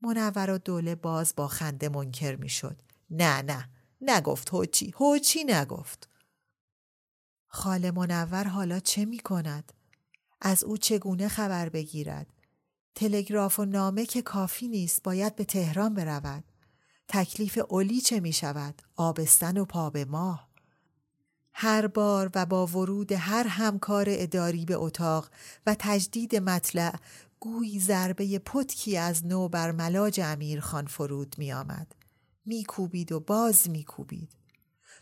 منور 0.03 0.51
و 0.51 0.59
دوله 0.59 0.95
باز 0.95 1.35
با 1.37 1.49
خنده 1.49 1.89
منکر 1.89 2.37
می‌شد. 2.37 2.83
نه 3.11 3.43
نه 3.43 3.69
نگفت 4.01 4.55
هوچی 4.55 4.95
هوچی 4.97 5.45
نگفت. 5.45 6.09
خاله 7.47 7.91
منور 7.91 8.45
حالا 8.45 8.81
چه 8.81 9.05
می 9.05 9.19
کند؟ 9.19 9.73
از 10.41 10.65
او 10.65 10.77
چگونه 10.77 11.29
خبر 11.29 11.69
بگیرد؟ 11.69 12.34
تلگراف 12.95 13.59
و 13.59 13.65
نامه 13.65 14.07
که 14.07 14.23
کافی 14.23 14.69
نیست 14.69 15.03
باید 15.03 15.37
به 15.37 15.45
تهران 15.45 15.95
برود. 15.95 16.45
تکلیف 17.09 17.59
اولی 17.69 18.01
چه 18.01 18.21
می 18.21 18.33
شود؟ 18.33 18.83
آبستن 18.97 19.59
و 19.59 19.65
پا 19.65 19.91
به 19.91 20.05
ماه. 20.05 20.49
هر 21.53 21.87
بار 21.87 22.31
و 22.35 22.47
با 22.47 22.67
ورود 22.67 23.13
هر 23.13 23.47
همکار 23.47 24.07
اداری 24.09 24.65
به 24.65 24.75
اتاق 24.75 25.31
و 25.67 25.77
تجدید 25.79 26.37
مطلع 26.37 26.97
گویی 27.41 27.81
ضربه 27.81 28.39
پتکی 28.39 28.97
از 28.97 29.27
نو 29.27 29.49
بر 29.49 29.73
ملاج 29.73 30.21
امیرخان 30.25 30.87
فرود 30.87 31.35
می 31.39 31.53
آمد. 31.53 31.95
می 32.47 32.65
کوبید 32.65 33.13
و 33.13 33.21
باز 33.21 33.71
می 33.71 33.85
کوبید. 33.85 34.37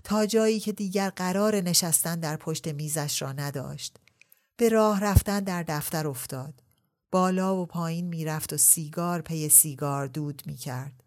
تا 0.04 0.26
جایی 0.26 0.60
که 0.60 0.72
دیگر 0.72 1.10
قرار 1.10 1.56
نشستن 1.56 2.20
در 2.20 2.36
پشت 2.36 2.68
میزش 2.68 3.22
را 3.22 3.32
نداشت. 3.32 3.96
به 4.56 4.68
راه 4.68 5.00
رفتن 5.00 5.40
در 5.40 5.62
دفتر 5.62 6.06
افتاد. 6.06 6.62
بالا 7.12 7.56
و 7.56 7.66
پایین 7.66 8.06
می‌رفت 8.06 8.52
و 8.52 8.56
سیگار 8.56 9.20
پی 9.20 9.48
سیگار 9.48 10.06
دود 10.06 10.42
می 10.46 10.54
کرد. 10.54 11.02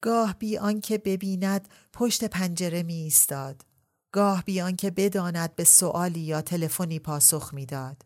گاه 0.00 0.34
بی 0.38 0.58
آنکه 0.58 0.98
ببیند 0.98 1.68
پشت 1.92 2.24
پنجره 2.24 2.82
می 2.82 2.94
ایستاد. 2.94 3.64
گاه 4.12 4.44
بی 4.44 4.60
آنکه 4.60 4.90
بداند 4.90 5.56
به 5.56 5.64
سوالی 5.64 6.20
یا 6.20 6.42
تلفنی 6.42 6.98
پاسخ 6.98 7.54
می‌داد. 7.54 8.02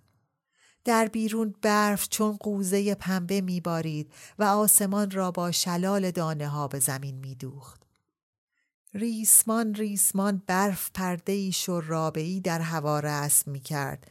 در 0.85 1.07
بیرون 1.07 1.55
برف 1.63 2.09
چون 2.09 2.37
قوزه 2.37 2.95
پنبه 2.95 3.41
میبارید 3.41 4.13
و 4.39 4.45
آسمان 4.45 5.11
را 5.11 5.31
با 5.31 5.53
شلال 5.53 6.11
دانه 6.11 6.49
ها 6.49 6.69
به 6.69 6.79
زمین 6.79 7.19
میدوخت. 7.19 7.83
ریسمان 8.95 9.75
ریسمان 9.75 10.43
برف 10.47 10.91
پرده 10.95 11.33
ای 11.33 11.53
شرابه 11.53 12.41
در 12.41 12.61
هوا 12.61 13.01
رسم 13.01 13.51
می 13.51 13.61
کرد 13.61 14.11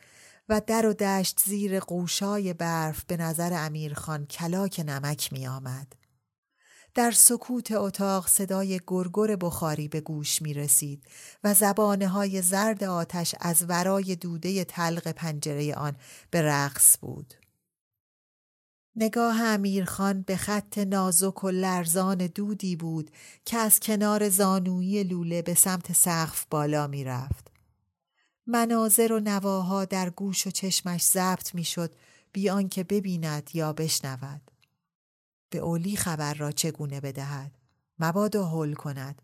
و 0.49 0.61
در 0.67 0.85
و 0.85 0.93
دشت 0.93 1.41
زیر 1.45 1.79
قوشای 1.79 2.53
برف 2.53 3.03
به 3.03 3.17
نظر 3.17 3.65
امیرخان 3.65 4.25
کلاک 4.25 4.83
نمک 4.87 5.33
می 5.33 5.47
آمد. 5.47 5.93
در 6.95 7.11
سکوت 7.11 7.71
اتاق 7.71 8.27
صدای 8.27 8.81
گرگر 8.87 9.35
بخاری 9.35 9.87
به 9.87 10.01
گوش 10.01 10.41
می 10.41 10.53
رسید 10.53 11.03
و 11.43 11.53
زبانه 11.53 12.07
های 12.07 12.41
زرد 12.41 12.83
آتش 12.83 13.35
از 13.39 13.65
ورای 13.69 14.15
دوده 14.15 14.63
تلق 14.63 15.07
پنجره 15.07 15.75
آن 15.75 15.95
به 16.31 16.41
رقص 16.41 16.97
بود. 17.01 17.33
نگاه 18.95 19.41
امیرخان 19.41 20.21
به 20.21 20.37
خط 20.37 20.77
نازک 20.77 21.43
و 21.43 21.49
لرزان 21.49 22.17
دودی 22.17 22.75
بود 22.75 23.11
که 23.45 23.57
از 23.57 23.79
کنار 23.79 24.29
زانویی 24.29 25.03
لوله 25.03 25.41
به 25.41 25.53
سمت 25.53 25.93
سقف 25.93 26.45
بالا 26.49 26.87
می 26.87 27.03
رفت. 27.03 27.56
مناظر 28.47 29.11
و 29.13 29.19
نواها 29.19 29.85
در 29.85 30.09
گوش 30.09 30.47
و 30.47 30.51
چشمش 30.51 31.03
ضبط 31.03 31.55
می 31.55 31.63
شد 31.63 31.95
بیان 32.33 32.69
که 32.69 32.83
ببیند 32.83 33.49
یا 33.53 33.73
بشنود. 33.73 34.51
به 35.49 35.59
اولی 35.59 35.97
خبر 35.97 36.33
را 36.33 36.51
چگونه 36.51 37.01
بدهد؟ 37.01 37.51
مبادا 37.99 38.49
حل 38.49 38.73
کند. 38.73 39.21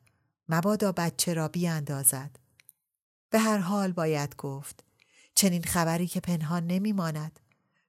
مبادا 0.49 0.91
بچه 0.91 1.33
را 1.33 1.47
بیاندازد. 1.47 2.39
به 3.29 3.39
هر 3.39 3.57
حال 3.57 3.91
باید 3.91 4.35
گفت 4.35 4.83
چنین 5.35 5.63
خبری 5.63 6.07
که 6.07 6.19
پنهان 6.19 6.67
نمیماند. 6.67 7.39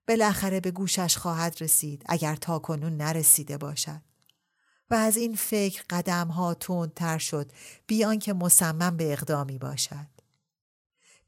بالاخره 0.08 0.60
به 0.60 0.70
گوشش 0.70 1.16
خواهد 1.16 1.56
رسید 1.60 2.02
اگر 2.06 2.36
تا 2.36 2.58
کنون 2.58 2.96
نرسیده 2.96 3.58
باشد. 3.58 4.00
و 4.90 4.94
از 4.94 5.16
این 5.16 5.34
فکر 5.34 5.84
قدم 5.90 6.28
ها 6.28 6.54
تر 6.96 7.18
شد 7.18 7.52
بیان 7.86 8.18
که 8.18 8.32
مصمم 8.32 8.96
به 8.96 9.12
اقدامی 9.12 9.58
باشد. 9.58 10.13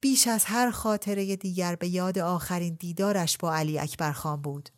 بیش 0.06 0.26
از 0.26 0.44
هر 0.44 0.70
خاطره 0.70 1.36
دیگر 1.36 1.76
به 1.76 1.88
یاد 1.88 2.18
آخرین 2.18 2.74
دیدارش 2.74 3.38
با 3.38 3.54
علی 3.54 3.78
اکبر 3.78 4.12
خان 4.12 4.42
بود 4.42 4.70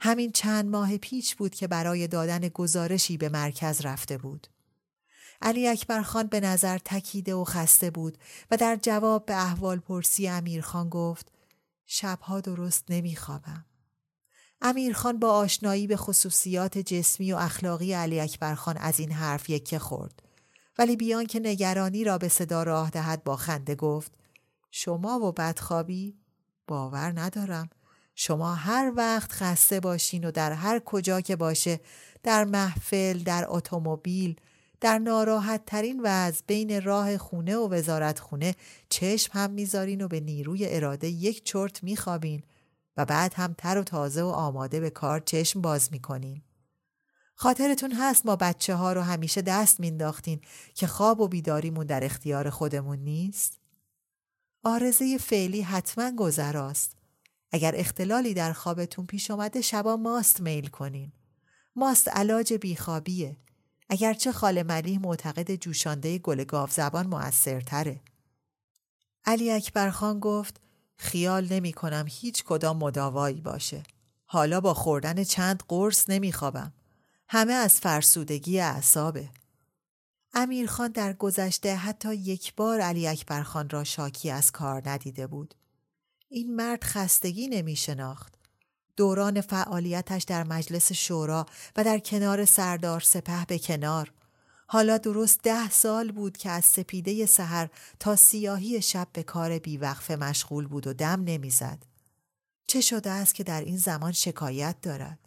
همین 0.00 0.32
چند 0.32 0.70
ماه 0.70 0.96
پیچ 0.96 1.36
بود 1.36 1.54
که 1.54 1.66
برای 1.66 2.08
دادن 2.08 2.48
گزارشی 2.48 3.16
به 3.16 3.28
مرکز 3.28 3.80
رفته 3.80 4.18
بود. 4.18 4.46
علی 5.42 5.68
اکبر 5.68 6.02
خان 6.02 6.26
به 6.26 6.40
نظر 6.40 6.78
تکیده 6.78 7.34
و 7.34 7.44
خسته 7.44 7.90
بود 7.90 8.18
و 8.50 8.56
در 8.56 8.78
جواب 8.82 9.26
به 9.26 9.34
احوال 9.34 9.78
پرسی 9.78 10.28
امیرخان 10.28 10.88
گفت 10.88 11.32
شبها 11.86 12.40
درست 12.40 12.84
نمیخوابم. 12.88 13.64
امیرخان 14.60 15.18
با 15.18 15.32
آشنایی 15.32 15.86
به 15.86 15.96
خصوصیات 15.96 16.78
جسمی 16.78 17.32
و 17.32 17.36
اخلاقی 17.36 17.92
علی 17.92 18.20
اکبر 18.20 18.54
خان 18.54 18.76
از 18.76 19.00
این 19.00 19.12
حرف 19.12 19.50
یکه 19.50 19.78
خورد. 19.78 20.22
ولی 20.78 20.96
بیان 20.96 21.26
که 21.26 21.40
نگرانی 21.40 22.04
را 22.04 22.18
به 22.18 22.28
صدا 22.28 22.62
راه 22.62 22.90
دهد 22.90 23.24
با 23.24 23.36
خنده 23.36 23.74
گفت 23.74 24.20
شما 24.70 25.20
و 25.20 25.32
بدخوابی؟ 25.32 26.18
باور 26.66 27.20
ندارم. 27.20 27.70
شما 28.14 28.54
هر 28.54 28.92
وقت 28.96 29.32
خسته 29.32 29.80
باشین 29.80 30.24
و 30.24 30.30
در 30.30 30.52
هر 30.52 30.78
کجا 30.78 31.20
که 31.20 31.36
باشه 31.36 31.80
در 32.22 32.44
محفل 32.44 33.18
در 33.18 33.44
اتومبیل 33.48 34.40
در 34.80 34.98
ناراحت 34.98 35.64
ترین 35.66 36.00
وضع 36.04 36.42
بین 36.46 36.82
راه 36.82 37.18
خونه 37.18 37.56
و 37.56 37.74
وزارت 37.74 38.18
خونه 38.18 38.54
چشم 38.88 39.32
هم 39.34 39.50
می‌ذارین 39.50 40.02
و 40.02 40.08
به 40.08 40.20
نیروی 40.20 40.66
اراده 40.68 41.08
یک 41.08 41.44
چرت 41.44 41.82
میخوابین 41.82 42.42
و 42.96 43.04
بعد 43.04 43.34
هم 43.34 43.54
تر 43.58 43.78
و 43.78 43.82
تازه 43.82 44.22
و 44.22 44.26
آماده 44.26 44.80
به 44.80 44.90
کار 44.90 45.20
چشم 45.20 45.60
باز 45.60 45.92
می‌کنین. 45.92 46.42
خاطرتون 47.34 47.92
هست 47.92 48.26
ما 48.26 48.36
بچه 48.36 48.74
ها 48.74 48.92
رو 48.92 49.00
همیشه 49.00 49.42
دست 49.42 49.80
مینداختین 49.80 50.40
که 50.74 50.86
خواب 50.86 51.20
و 51.20 51.28
بیداریمون 51.28 51.86
در 51.86 52.04
اختیار 52.04 52.50
خودمون 52.50 52.98
نیست؟ 52.98 53.59
آرزه 54.62 55.18
فعلی 55.18 55.62
حتما 55.62 56.12
گذراست. 56.16 56.96
اگر 57.52 57.72
اختلالی 57.76 58.34
در 58.34 58.52
خوابتون 58.52 59.06
پیش 59.06 59.30
آمده 59.30 59.60
شبا 59.60 59.96
ماست 59.96 60.40
میل 60.40 60.66
کنین. 60.66 61.12
ماست 61.76 62.08
علاج 62.08 62.52
بیخوابیه. 62.52 63.36
اگرچه 63.88 64.32
خاله 64.32 64.62
ملیح 64.62 64.98
معتقد 65.00 65.54
جوشانده 65.54 66.18
گل 66.18 66.44
گاف 66.44 66.72
زبان 66.72 67.06
موثرتره. 67.06 68.00
علی 69.24 69.50
اکبر 69.50 69.90
خان 69.90 70.20
گفت 70.20 70.60
خیال 70.96 71.52
نمی 71.52 71.72
کنم 71.72 72.04
هیچ 72.08 72.44
کدام 72.44 72.76
مداوایی 72.76 73.40
باشه. 73.40 73.82
حالا 74.24 74.60
با 74.60 74.74
خوردن 74.74 75.24
چند 75.24 75.62
قرص 75.68 76.10
نمیخوابم. 76.10 76.72
همه 77.28 77.52
از 77.52 77.80
فرسودگی 77.80 78.60
اعصابه. 78.60 79.28
امیرخان 80.34 80.92
در 80.92 81.12
گذشته 81.12 81.76
حتی 81.76 82.14
یک 82.14 82.54
بار 82.54 82.80
علی 82.80 83.08
اکبر 83.08 83.42
خان 83.42 83.70
را 83.70 83.84
شاکی 83.84 84.30
از 84.30 84.52
کار 84.52 84.82
ندیده 84.88 85.26
بود. 85.26 85.54
این 86.28 86.56
مرد 86.56 86.84
خستگی 86.84 87.48
نمی 87.48 87.76
شناخت. 87.76 88.34
دوران 88.96 89.40
فعالیتش 89.40 90.22
در 90.22 90.44
مجلس 90.44 90.92
شورا 90.92 91.46
و 91.76 91.84
در 91.84 91.98
کنار 91.98 92.44
سردار 92.44 93.00
سپه 93.00 93.44
به 93.48 93.58
کنار 93.58 94.12
حالا 94.66 94.98
درست 94.98 95.40
ده 95.42 95.70
سال 95.70 96.12
بود 96.12 96.36
که 96.36 96.50
از 96.50 96.64
سپیده 96.64 97.26
سحر 97.26 97.68
تا 98.00 98.16
سیاهی 98.16 98.82
شب 98.82 99.08
به 99.12 99.22
کار 99.22 99.58
بیوقفه 99.58 100.16
مشغول 100.16 100.66
بود 100.66 100.86
و 100.86 100.92
دم 100.92 101.24
نمی‌زد. 101.24 101.86
چه 102.66 102.80
شده 102.80 103.10
است 103.10 103.34
که 103.34 103.44
در 103.44 103.60
این 103.60 103.76
زمان 103.76 104.12
شکایت 104.12 104.80
دارد؟ 104.82 105.19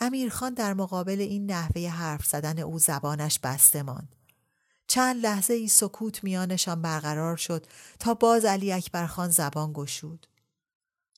امیرخان 0.00 0.54
در 0.54 0.74
مقابل 0.74 1.20
این 1.20 1.50
نحوه 1.50 1.88
حرف 1.88 2.26
زدن 2.26 2.58
او 2.58 2.78
زبانش 2.78 3.38
بسته 3.38 3.82
ماند. 3.82 4.16
چند 4.86 5.16
لحظه 5.26 5.54
ای 5.54 5.68
سکوت 5.68 6.24
میانشان 6.24 6.82
برقرار 6.82 7.36
شد 7.36 7.66
تا 7.98 8.14
باز 8.14 8.44
علی 8.44 8.72
اکبر 8.72 9.06
خان 9.06 9.30
زبان 9.30 9.72
گشود. 9.72 10.26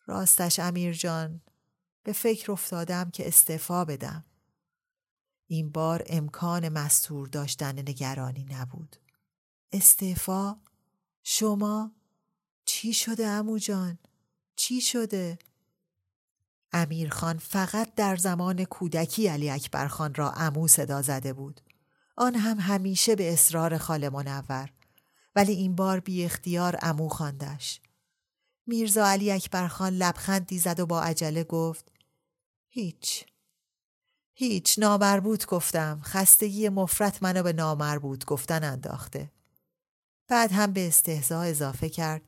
راستش 0.06 0.58
امیر 0.58 0.92
جان 0.92 1.40
به 2.02 2.12
فکر 2.12 2.52
افتادم 2.52 3.10
که 3.10 3.28
استعفا 3.28 3.84
بدم. 3.84 4.24
این 5.46 5.70
بار 5.70 6.02
امکان 6.06 6.68
مستور 6.68 7.28
داشتن 7.28 7.78
نگرانی 7.78 8.46
نبود. 8.50 8.96
استعفا؟ 9.72 10.56
شما؟ 11.22 11.92
چی 12.64 12.92
شده 12.92 13.26
امو 13.26 13.58
جان؟ 13.58 13.98
چی 14.56 14.80
شده؟ 14.80 15.38
امیرخان 16.72 17.38
فقط 17.38 17.94
در 17.94 18.16
زمان 18.16 18.64
کودکی 18.64 19.28
علی 19.28 19.50
اکبر 19.50 19.88
خان 19.88 20.14
را 20.14 20.32
امو 20.32 20.68
صدا 20.68 21.02
زده 21.02 21.32
بود. 21.32 21.60
آن 22.16 22.34
هم 22.34 22.60
همیشه 22.60 23.16
به 23.16 23.32
اصرار 23.32 23.78
خاله 23.78 24.10
منور. 24.10 24.72
ولی 25.36 25.52
این 25.52 25.74
بار 25.74 26.00
بی 26.00 26.24
اختیار 26.24 26.78
امو 26.82 27.08
خواندش. 27.08 27.80
میرزا 28.66 29.06
علی 29.06 29.32
اکبر 29.32 29.68
خان 29.68 29.92
لبخندی 29.92 30.58
زد 30.58 30.80
و 30.80 30.86
با 30.86 31.02
عجله 31.02 31.44
گفت 31.44 31.92
هیچ 32.68 33.24
هیچ 34.34 34.78
نامربوط 34.78 35.46
گفتم 35.46 36.00
خستگی 36.04 36.68
مفرت 36.68 37.22
منو 37.22 37.42
به 37.42 37.52
نامربوط 37.52 38.24
گفتن 38.24 38.64
انداخته 38.64 39.32
بعد 40.28 40.52
هم 40.52 40.72
به 40.72 40.88
استهزا 40.88 41.42
اضافه 41.42 41.88
کرد 41.88 42.22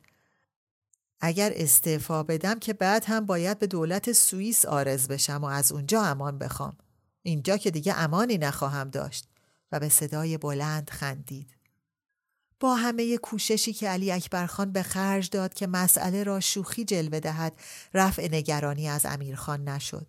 اگر 1.27 1.53
استعفا 1.55 2.23
بدم 2.23 2.59
که 2.59 2.73
بعد 2.73 3.05
هم 3.05 3.27
باید 3.27 3.59
به 3.59 3.67
دولت 3.67 4.13
سوئیس 4.13 4.67
آرز 4.67 5.09
بشم 5.09 5.39
و 5.43 5.45
از 5.45 5.73
اونجا 5.73 6.03
امان 6.03 6.39
بخوام. 6.39 6.77
اینجا 7.23 7.57
که 7.57 7.71
دیگه 7.71 7.95
امانی 7.99 8.39
نخواهم 8.39 8.91
داشت. 8.91 9.29
و 9.73 9.81
به 9.81 9.89
صدای 9.89 10.39
بلند 10.39 10.91
خندید. 10.91 11.57
با 12.61 12.75
همه 12.75 13.17
کوششی 13.17 13.73
که 13.73 13.89
علی 13.89 14.13
اکبر 14.13 14.47
خان 14.47 14.73
به 14.73 14.83
خرج 14.83 15.31
داد 15.31 15.55
که 15.55 15.67
مسئله 15.67 16.23
را 16.23 16.41
شوخی 16.41 16.85
جلوه 16.85 17.21
دهد 17.21 17.53
رفع 17.95 18.29
نگرانی 18.33 18.89
از 18.89 19.07
امیرخان 19.07 19.69
نشد. 19.69 20.07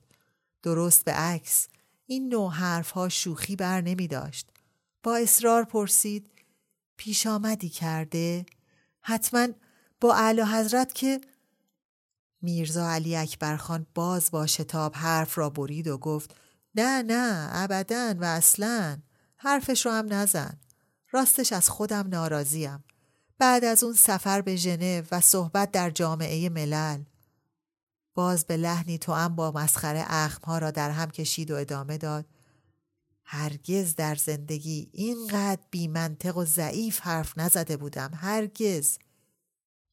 درست 0.63 1.05
به 1.05 1.11
عکس. 1.11 1.67
این 2.05 2.29
نوع 2.29 2.51
حرفها 2.51 3.09
شوخی 3.09 3.55
بر 3.55 3.81
نمی 3.81 4.07
داشت. 4.07 4.47
با 5.03 5.17
اصرار 5.17 5.63
پرسید 5.63 6.31
پیش 6.97 7.27
آمدی 7.27 7.69
کرده؟ 7.69 8.45
حتما 9.01 9.47
با 10.05 10.15
اعلی 10.15 10.41
حضرت 10.41 10.93
که 10.93 11.21
میرزا 12.41 12.89
علی 12.89 13.15
اکبر 13.15 13.57
خان 13.57 13.85
باز 13.95 14.31
با 14.31 14.47
شتاب 14.47 14.95
حرف 14.95 15.37
را 15.37 15.49
برید 15.49 15.87
و 15.87 15.97
گفت 15.97 16.35
نه 16.75 17.01
نه 17.01 17.49
ابدا 17.51 18.13
و 18.19 18.23
اصلا 18.23 19.01
حرفش 19.37 19.85
رو 19.85 19.91
هم 19.91 20.13
نزن. 20.13 20.59
راستش 21.11 21.53
از 21.53 21.69
خودم 21.69 22.07
ناراضیم. 22.07 22.83
بعد 23.37 23.65
از 23.65 23.83
اون 23.83 23.93
سفر 23.93 24.41
به 24.41 24.55
ژنو 24.55 25.01
و 25.11 25.21
صحبت 25.21 25.71
در 25.71 25.89
جامعه 25.89 26.49
ملل. 26.49 27.03
باز 28.13 28.45
به 28.45 28.57
لحنی 28.57 28.97
تو 28.97 29.13
هم 29.13 29.35
با 29.35 29.51
مسخره 29.51 30.03
اخمها 30.07 30.57
را 30.57 30.71
در 30.71 30.91
هم 30.91 31.11
کشید 31.11 31.51
و 31.51 31.55
ادامه 31.55 31.97
داد 31.97 32.25
هرگز 33.23 33.95
در 33.95 34.15
زندگی 34.15 34.89
اینقدر 34.91 35.61
بیمنطق 35.71 36.37
و 36.37 36.45
ضعیف 36.45 36.99
حرف 36.99 37.37
نزده 37.37 37.77
بودم 37.77 38.11
هرگز. 38.15 38.97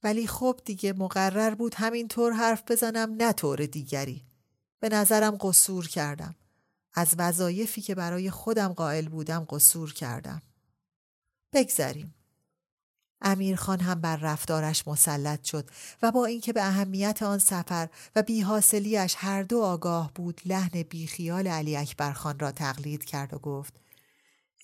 ولی 0.02 0.26
خب 0.26 0.60
دیگه 0.64 0.92
مقرر 0.92 1.54
بود 1.54 1.74
همینطور 1.74 2.32
حرف 2.32 2.62
بزنم 2.70 3.14
نه 3.14 3.32
طور 3.32 3.66
دیگری. 3.66 4.24
به 4.80 4.88
نظرم 4.88 5.36
قصور 5.40 5.88
کردم. 5.88 6.34
از 6.94 7.14
وظایفی 7.18 7.80
که 7.80 7.94
برای 7.94 8.30
خودم 8.30 8.72
قائل 8.72 9.08
بودم 9.08 9.46
قصور 9.50 9.92
کردم. 9.94 10.42
بگذریم. 11.52 12.14
امیرخان 13.22 13.80
هم 13.80 14.00
بر 14.00 14.16
رفتارش 14.16 14.88
مسلط 14.88 15.44
شد 15.44 15.70
و 16.02 16.12
با 16.12 16.24
اینکه 16.24 16.52
به 16.52 16.62
اهمیت 16.62 17.22
آن 17.22 17.38
سفر 17.38 17.88
و 18.16 18.22
بیحاصلیش 18.22 19.14
هر 19.18 19.42
دو 19.42 19.60
آگاه 19.60 20.12
بود 20.14 20.40
لحن 20.44 20.82
بیخیال 20.82 21.46
علی 21.46 21.76
اکبر 21.76 22.12
خان 22.12 22.38
را 22.38 22.52
تقلید 22.52 23.04
کرد 23.04 23.34
و 23.34 23.38
گفت 23.38 23.74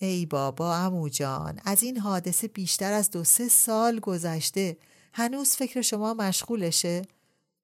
ای 0.01 0.25
بابا 0.25 0.75
امو 0.75 1.09
جان 1.09 1.59
از 1.65 1.83
این 1.83 1.97
حادثه 1.97 2.47
بیشتر 2.47 2.93
از 2.93 3.11
دو 3.11 3.23
سه 3.23 3.47
سال 3.47 3.99
گذشته 3.99 4.77
هنوز 5.13 5.55
فکر 5.55 5.81
شما 5.81 6.13
مشغولشه؟ 6.13 7.01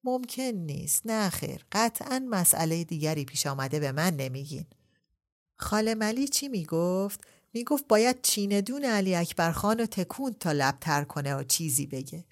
ممکن 0.03 0.41
نیست 0.43 1.01
نه 1.05 1.29
خیر 1.29 1.65
قطعا 1.71 2.27
مسئله 2.29 2.83
دیگری 2.83 3.25
پیش 3.25 3.47
آمده 3.47 3.79
به 3.79 3.91
من 3.91 4.15
نمیگین 4.15 4.65
خاله 5.57 5.95
ملی 5.95 6.27
چی 6.27 6.47
می‌گفت؟ 6.47 7.19
می‌گفت 7.53 7.87
باید 7.87 8.21
چیندون 8.21 8.85
علی 8.85 9.15
اکبر 9.15 9.51
خان 9.51 9.79
رو 9.79 9.85
تکون 9.85 10.33
تا 10.33 10.51
لبتر 10.51 11.03
کنه 11.03 11.35
و 11.35 11.43
چیزی 11.43 11.85
بگه. 11.85 12.25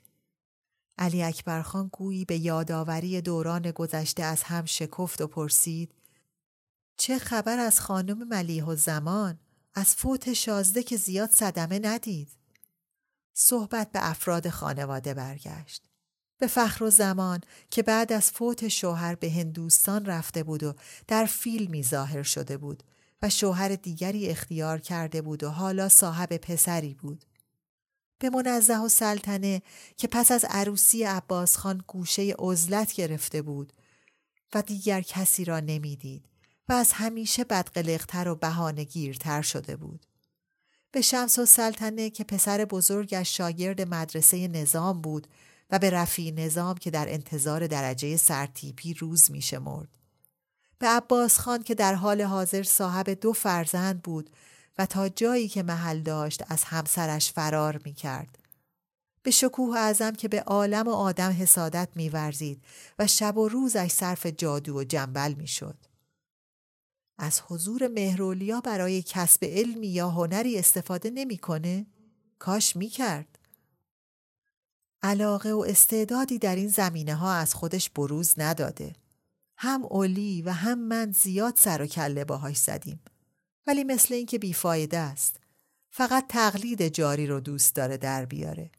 علی 0.98 1.24
اکبر 1.24 1.62
خان 1.62 1.90
گویی 1.92 2.26
به 2.26 2.38
یادآوری 2.38 3.22
دوران 3.22 3.72
گذشته 3.72 4.24
از 4.24 4.44
هم 4.44 4.66
شکفت 4.66 5.22
و 5.22 5.28
پرسید 5.28 5.92
چه 6.98 7.20
خبر 7.20 7.60
از 7.60 7.80
خانم 7.80 8.28
ملیح 8.28 8.66
و 8.66 8.76
زمان 8.76 9.40
از 9.74 9.96
فوت 9.96 10.34
شازده 10.34 10.84
که 10.84 10.98
زیاد 10.98 11.30
صدمه 11.30 11.80
ندید 11.80 12.32
صحبت 13.34 13.92
به 13.92 14.10
افراد 14.10 14.50
خانواده 14.50 15.14
برگشت 15.14 15.84
به 16.38 16.48
فخر 16.48 16.84
و 16.84 16.90
زمان 16.90 17.42
که 17.70 17.84
بعد 17.84 18.14
از 18.14 18.32
فوت 18.32 18.68
شوهر 18.68 19.16
به 19.16 19.32
هندوستان 19.32 20.06
رفته 20.06 20.44
بود 20.44 20.64
و 20.64 20.74
در 21.08 21.26
فیلمی 21.26 21.84
ظاهر 21.84 22.24
شده 22.24 22.58
بود 22.58 22.84
و 23.22 23.30
شوهر 23.30 23.76
دیگری 23.76 24.28
اختیار 24.28 24.80
کرده 24.80 25.22
بود 25.22 25.44
و 25.44 25.50
حالا 25.50 25.90
صاحب 25.90 26.38
پسری 26.38 26.94
بود. 26.94 27.26
به 28.20 28.30
منزه 28.30 28.78
و 28.78 28.90
سلطنه 28.90 29.62
که 29.98 30.08
پس 30.08 30.32
از 30.32 30.46
عروسی 30.50 31.04
عباس 31.04 31.58
خان 31.58 31.84
گوشه 31.88 32.36
عزلت 32.40 32.94
گرفته 32.94 33.42
بود 33.42 33.74
و 34.54 34.62
دیگر 34.62 35.02
کسی 35.02 35.46
را 35.46 35.60
نمی‌دید 35.60 36.26
و 36.70 36.74
از 36.74 36.94
همیشه 36.94 37.44
بدقلقتر 37.44 38.28
و 38.28 38.36
بهانهگیرتر 38.36 39.42
شده 39.42 39.76
بود. 39.76 40.06
به 40.94 41.02
شمس 41.02 41.40
و 41.40 41.46
سلطنه 41.46 42.10
که 42.10 42.24
پسر 42.24 42.66
بزرگش 42.66 43.38
شاگرد 43.38 43.82
مدرسه 43.82 44.48
نظام 44.48 45.02
بود 45.02 45.28
و 45.72 45.80
به 45.80 45.90
رفی 45.90 46.32
نظام 46.32 46.78
که 46.78 46.92
در 46.92 47.14
انتظار 47.14 47.68
درجه 47.68 48.18
سرتیپی 48.18 48.94
روز 48.94 49.32
می 49.32 49.42
شمرد. 49.42 49.88
به 50.80 50.88
عباس 50.88 51.40
خان 51.40 51.64
که 51.64 51.76
در 51.76 51.94
حال 51.94 52.22
حاضر 52.22 52.64
صاحب 52.64 53.10
دو 53.10 53.34
فرزند 53.34 54.02
بود 54.02 54.30
و 54.78 54.86
تا 54.86 55.10
جایی 55.10 55.48
که 55.48 55.64
محل 55.64 56.00
داشت 56.00 56.44
از 56.48 56.64
همسرش 56.64 57.32
فرار 57.32 57.82
می 57.86 57.94
کرد. 57.94 58.38
به 59.24 59.32
شکوه 59.32 59.78
اعظم 59.78 60.12
که 60.12 60.28
به 60.28 60.42
عالم 60.42 60.88
و 60.88 60.92
آدم 60.92 61.32
حسادت 61.40 61.90
می 61.96 62.10
ورزید 62.10 62.64
و 63.00 63.08
شب 63.08 63.38
و 63.38 63.48
روزش 63.48 63.92
صرف 63.92 64.26
جادو 64.26 64.80
و 64.80 64.84
جنبل 64.84 65.34
می 65.34 65.48
شد. 65.48 65.93
از 67.18 67.42
حضور 67.48 67.88
مهرولیا 67.88 68.62
برای 68.62 69.02
کسب 69.02 69.46
علمی 69.46 69.88
یا 69.88 70.10
هنری 70.10 70.60
استفاده 70.60 71.10
نمی‌کنه؟ 71.10 71.86
کاش 72.40 72.76
می‌کرد. 72.76 73.40
علاقه 75.02 75.52
و 75.52 75.66
استعدادی 75.68 76.40
در 76.40 76.56
این 76.56 76.68
زمینه 76.68 77.16
ها 77.16 77.34
از 77.34 77.54
خودش 77.54 77.90
بروز 77.90 78.34
نداده. 78.38 78.96
هم 79.58 79.86
اولی 79.86 80.42
و 80.42 80.50
هم 80.52 80.80
من 80.80 81.12
زیاد 81.12 81.56
سر 81.56 81.82
و 81.82 81.86
کله 81.86 82.26
باهاش 82.26 82.58
زدیم. 82.58 83.00
ولی 83.68 83.84
مثل 83.84 84.14
اینکه 84.14 84.40
بیفایده 84.40 84.98
است. 84.98 85.40
فقط 85.92 86.26
تقلید 86.30 86.88
جاری 86.88 87.28
رو 87.28 87.40
دوست 87.40 87.76
داره 87.76 87.98
در 87.98 88.26
بیاره. 88.26 88.72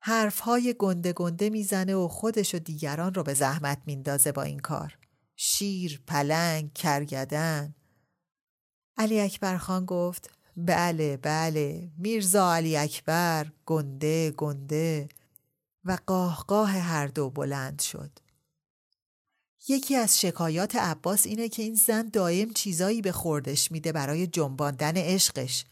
حرفهای 0.00 0.74
گنده 0.78 1.12
گنده 1.12 1.50
می‌زنه 1.50 1.94
و 1.94 2.08
خودش 2.08 2.54
و 2.54 2.58
دیگران 2.58 3.14
رو 3.14 3.22
به 3.22 3.34
زحمت 3.34 3.82
میندازه 3.86 4.32
با 4.32 4.42
این 4.42 4.58
کار. 4.58 4.97
شیر، 5.40 6.00
پلنگ، 6.06 6.72
کرگدن. 6.72 7.74
علی 8.96 9.20
اکبر 9.20 9.58
خان 9.58 9.86
گفت 9.86 10.30
بله 10.56 11.16
بله 11.16 11.90
میرزا 11.98 12.54
علی 12.54 12.76
اکبر 12.76 13.52
گنده 13.66 14.30
گنده 14.30 15.08
و 15.84 15.98
قاهقاه 16.06 16.70
هر 16.70 17.06
دو 17.06 17.30
بلند 17.30 17.80
شد. 17.80 18.10
یکی 19.68 19.96
از 19.96 20.20
شکایات 20.20 20.76
عباس 20.76 21.26
اینه 21.26 21.48
که 21.48 21.62
این 21.62 21.74
زن 21.74 22.08
دایم 22.08 22.52
چیزایی 22.52 23.02
به 23.02 23.12
خوردش 23.12 23.72
میده 23.72 23.92
برای 23.92 24.26
جنباندن 24.26 24.96
عشقش 24.96 25.64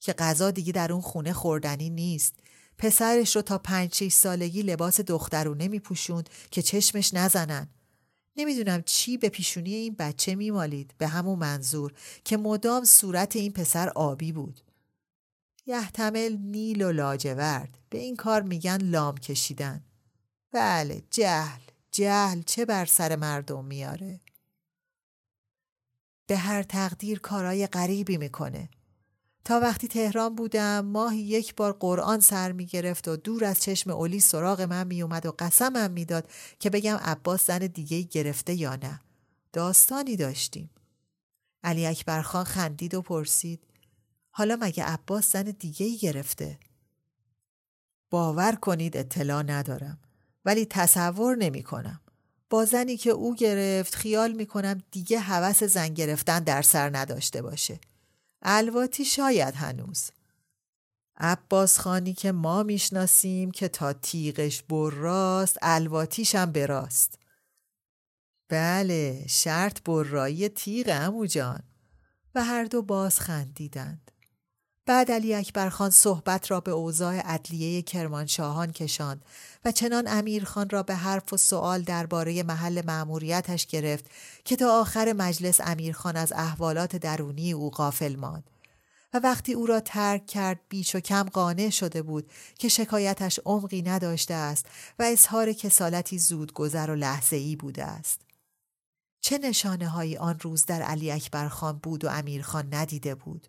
که 0.00 0.12
غذا 0.12 0.50
دیگه 0.50 0.72
در 0.72 0.92
اون 0.92 1.02
خونه 1.02 1.32
خوردنی 1.32 1.90
نیست 1.90 2.34
پسرش 2.78 3.36
رو 3.36 3.42
تا 3.42 3.58
پنج 3.58 4.08
سالگی 4.08 4.62
لباس 4.62 5.00
دخترونه 5.00 5.68
میپوشوند 5.68 6.30
که 6.50 6.62
چشمش 6.62 7.14
نزنن 7.14 7.68
نمی‌دونم 8.36 8.82
چی 8.82 9.16
به 9.16 9.28
پیشونی 9.28 9.74
این 9.74 9.94
بچه 9.94 10.34
میمالید. 10.34 10.94
به 10.98 11.08
همون 11.08 11.38
منظور 11.38 11.92
که 12.24 12.36
مدام 12.36 12.84
صورت 12.84 13.36
این 13.36 13.52
پسر 13.52 13.88
آبی 13.88 14.32
بود. 14.32 14.60
یحتمل 15.66 16.36
نیل 16.36 16.82
و 16.82 16.92
لاجورد. 16.92 17.78
به 17.90 17.98
این 17.98 18.16
کار 18.16 18.42
میگن 18.42 18.76
لام 18.76 19.18
کشیدن. 19.18 19.84
بله 20.52 21.02
جهل. 21.10 21.60
جهل 21.92 22.42
چه 22.42 22.64
بر 22.64 22.84
سر 22.84 23.16
مردم 23.16 23.64
میاره 23.64 24.20
به 26.26 26.36
هر 26.36 26.62
تقدیر 26.62 27.18
کارای 27.18 27.66
غریبی 27.66 28.16
می‌کنه. 28.16 28.68
تا 29.44 29.60
وقتی 29.60 29.88
تهران 29.88 30.34
بودم 30.34 30.80
ماهی 30.80 31.18
یک 31.18 31.54
بار 31.54 31.72
قرآن 31.72 32.20
سر 32.20 32.52
می 32.52 32.66
گرفت 32.66 33.08
و 33.08 33.16
دور 33.16 33.44
از 33.44 33.62
چشم 33.62 33.90
اولی 33.90 34.20
سراغ 34.20 34.60
من 34.60 34.86
می 34.86 35.02
اومد 35.02 35.26
و 35.26 35.34
قسمم 35.38 35.90
می‌داد 35.90 36.30
که 36.58 36.70
بگم 36.70 36.96
عباس 36.96 37.46
زن 37.46 37.58
دیگه 37.58 38.02
گرفته 38.02 38.54
یا 38.54 38.76
نه. 38.76 39.00
داستانی 39.52 40.16
داشتیم. 40.16 40.70
علی 41.64 41.86
اکبر 41.86 42.22
خان 42.22 42.44
خندید 42.44 42.94
و 42.94 43.02
پرسید 43.02 43.60
حالا 44.30 44.58
مگه 44.60 44.84
عباس 44.84 45.32
زن 45.32 45.42
دیگه 45.42 45.96
گرفته؟ 45.96 46.58
باور 48.10 48.54
کنید 48.54 48.96
اطلاع 48.96 49.42
ندارم 49.42 49.98
ولی 50.44 50.64
تصور 50.64 51.36
نمی 51.36 51.62
کنم. 51.62 52.00
با 52.50 52.64
زنی 52.64 52.96
که 52.96 53.10
او 53.10 53.34
گرفت 53.34 53.94
خیال 53.94 54.32
می 54.32 54.46
کنم 54.46 54.82
دیگه 54.90 55.18
حوس 55.18 55.64
زن 55.64 55.88
گرفتن 55.88 56.40
در 56.40 56.62
سر 56.62 56.96
نداشته 56.96 57.42
باشه. 57.42 57.80
الواتی 58.42 59.04
شاید 59.04 59.54
هنوز. 59.54 60.10
عباس 61.16 61.78
خانی 61.78 62.14
که 62.14 62.32
ما 62.32 62.62
می‌شناسیم 62.62 63.50
که 63.50 63.68
تا 63.68 63.92
تیغش 63.92 64.62
براست 64.62 65.58
الواتیش 65.62 66.34
هم 66.34 66.52
براست 66.52 67.18
بله 68.48 69.24
شرط 69.28 69.82
برایی 69.82 70.48
تیغ 70.48 70.86
امو 70.90 71.26
جان. 71.26 71.62
و 72.34 72.44
هر 72.44 72.64
دو 72.64 72.82
باز 72.82 73.20
خندیدند 73.20 74.09
بعد 74.90 75.10
علی 75.10 75.34
اکبر 75.34 75.68
خان 75.68 75.90
صحبت 75.90 76.50
را 76.50 76.60
به 76.60 76.70
اوضاع 76.70 77.16
عدلیه 77.16 77.82
کرمانشاهان 77.82 78.72
کشاند 78.72 79.24
و 79.64 79.72
چنان 79.72 80.08
امیرخان 80.08 80.70
را 80.70 80.82
به 80.82 80.94
حرف 80.94 81.32
و 81.32 81.36
سوال 81.36 81.82
درباره 81.82 82.42
محل 82.42 82.82
مأموریتش 82.86 83.66
گرفت 83.66 84.04
که 84.44 84.56
تا 84.56 84.80
آخر 84.80 85.12
مجلس 85.12 85.60
امیرخان 85.60 86.16
از 86.16 86.32
احوالات 86.32 86.96
درونی 86.96 87.52
او 87.52 87.70
غافل 87.70 88.16
ماند 88.16 88.50
و 89.14 89.20
وقتی 89.22 89.52
او 89.52 89.66
را 89.66 89.80
ترک 89.80 90.26
کرد 90.26 90.60
بیش 90.68 90.94
و 90.94 91.00
کم 91.00 91.22
قانع 91.22 91.70
شده 91.70 92.02
بود 92.02 92.30
که 92.58 92.68
شکایتش 92.68 93.40
عمقی 93.44 93.82
نداشته 93.82 94.34
است 94.34 94.66
و 94.98 95.02
اظهار 95.02 95.52
کسالتی 95.52 96.18
زود 96.18 96.52
گذر 96.52 96.90
و 96.90 96.94
لحظه 96.94 97.36
ای 97.36 97.56
بوده 97.56 97.84
است. 97.84 98.20
چه 99.20 99.38
نشانه 99.38 99.88
هایی 99.88 100.16
آن 100.16 100.38
روز 100.40 100.66
در 100.66 100.82
علی 100.82 101.10
اکبر 101.10 101.48
خان 101.48 101.78
بود 101.78 102.04
و 102.04 102.08
امیرخان 102.08 102.74
ندیده 102.74 103.14
بود؟ 103.14 103.48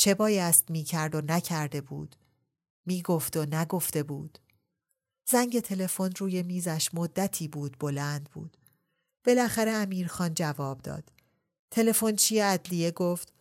چه 0.00 0.14
بایست 0.14 0.70
می 0.70 0.84
کرد 0.84 1.14
و 1.14 1.20
نکرده 1.20 1.80
بود؟ 1.80 2.16
می 2.86 3.02
گفت 3.02 3.36
و 3.36 3.44
نگفته 3.44 4.02
بود؟ 4.02 4.38
زنگ 5.30 5.60
تلفن 5.60 6.10
روی 6.18 6.42
میزش 6.42 6.94
مدتی 6.94 7.48
بود 7.48 7.78
بلند 7.78 8.30
بود. 8.30 8.56
بالاخره 9.24 9.70
امیرخان 9.70 10.34
جواب 10.34 10.82
داد. 10.82 11.12
تلفن 11.70 12.16
چی 12.16 12.38
عدلیه 12.38 12.90
گفت 12.90 13.32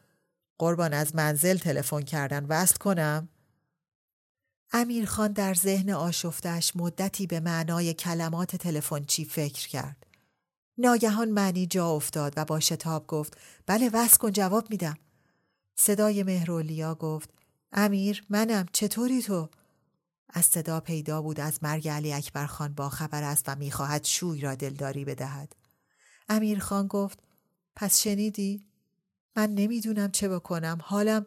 قربان 0.58 0.94
از 0.94 1.16
منزل 1.16 1.58
تلفن 1.58 2.02
کردن 2.02 2.46
وصل 2.46 2.76
کنم؟ 2.76 3.30
امیرخان 4.72 5.32
در 5.32 5.54
ذهن 5.54 5.90
آشفتش 5.90 6.76
مدتی 6.76 7.28
به 7.28 7.40
معنای 7.40 7.94
کلمات 7.94 8.56
تلفن 8.56 9.04
چی 9.04 9.26
فکر 9.26 9.68
کرد. 9.68 10.06
ناگهان 10.78 11.30
معنی 11.30 11.68
جا 11.68 11.90
افتاد 11.90 12.34
و 12.38 12.46
با 12.46 12.60
شتاب 12.60 13.08
گفت 13.08 13.38
بله 13.66 13.90
وصل 13.94 14.18
کن 14.18 14.32
جواب 14.32 14.70
میدم. 14.70 14.98
صدای 15.82 16.24
مهرولیا 16.24 16.96
گفت 16.96 17.30
امیر 17.72 18.24
منم 18.30 18.66
چطوری 18.74 19.22
تو؟ 19.22 19.50
از 20.30 20.46
صدا 20.46 20.80
پیدا 20.80 21.22
بود 21.22 21.40
از 21.40 21.64
مرگ 21.64 21.88
علی 21.88 22.14
اکبر 22.14 22.46
خان 22.46 22.74
با 22.74 22.90
خبر 22.90 23.24
است 23.24 23.50
و 23.50 23.56
می‌خواهد 23.56 24.04
شوی 24.04 24.42
را 24.42 24.56
دلداری 24.56 25.06
بدهد. 25.06 25.56
امیر 26.30 26.60
خان 26.60 26.88
گفت 26.88 27.20
پس 27.76 28.02
شنیدی؟ 28.02 28.66
من 29.36 29.50
نمی‌دونم 29.50 30.12
چه 30.12 30.30
بکنم 30.30 30.78
حالم 30.84 31.26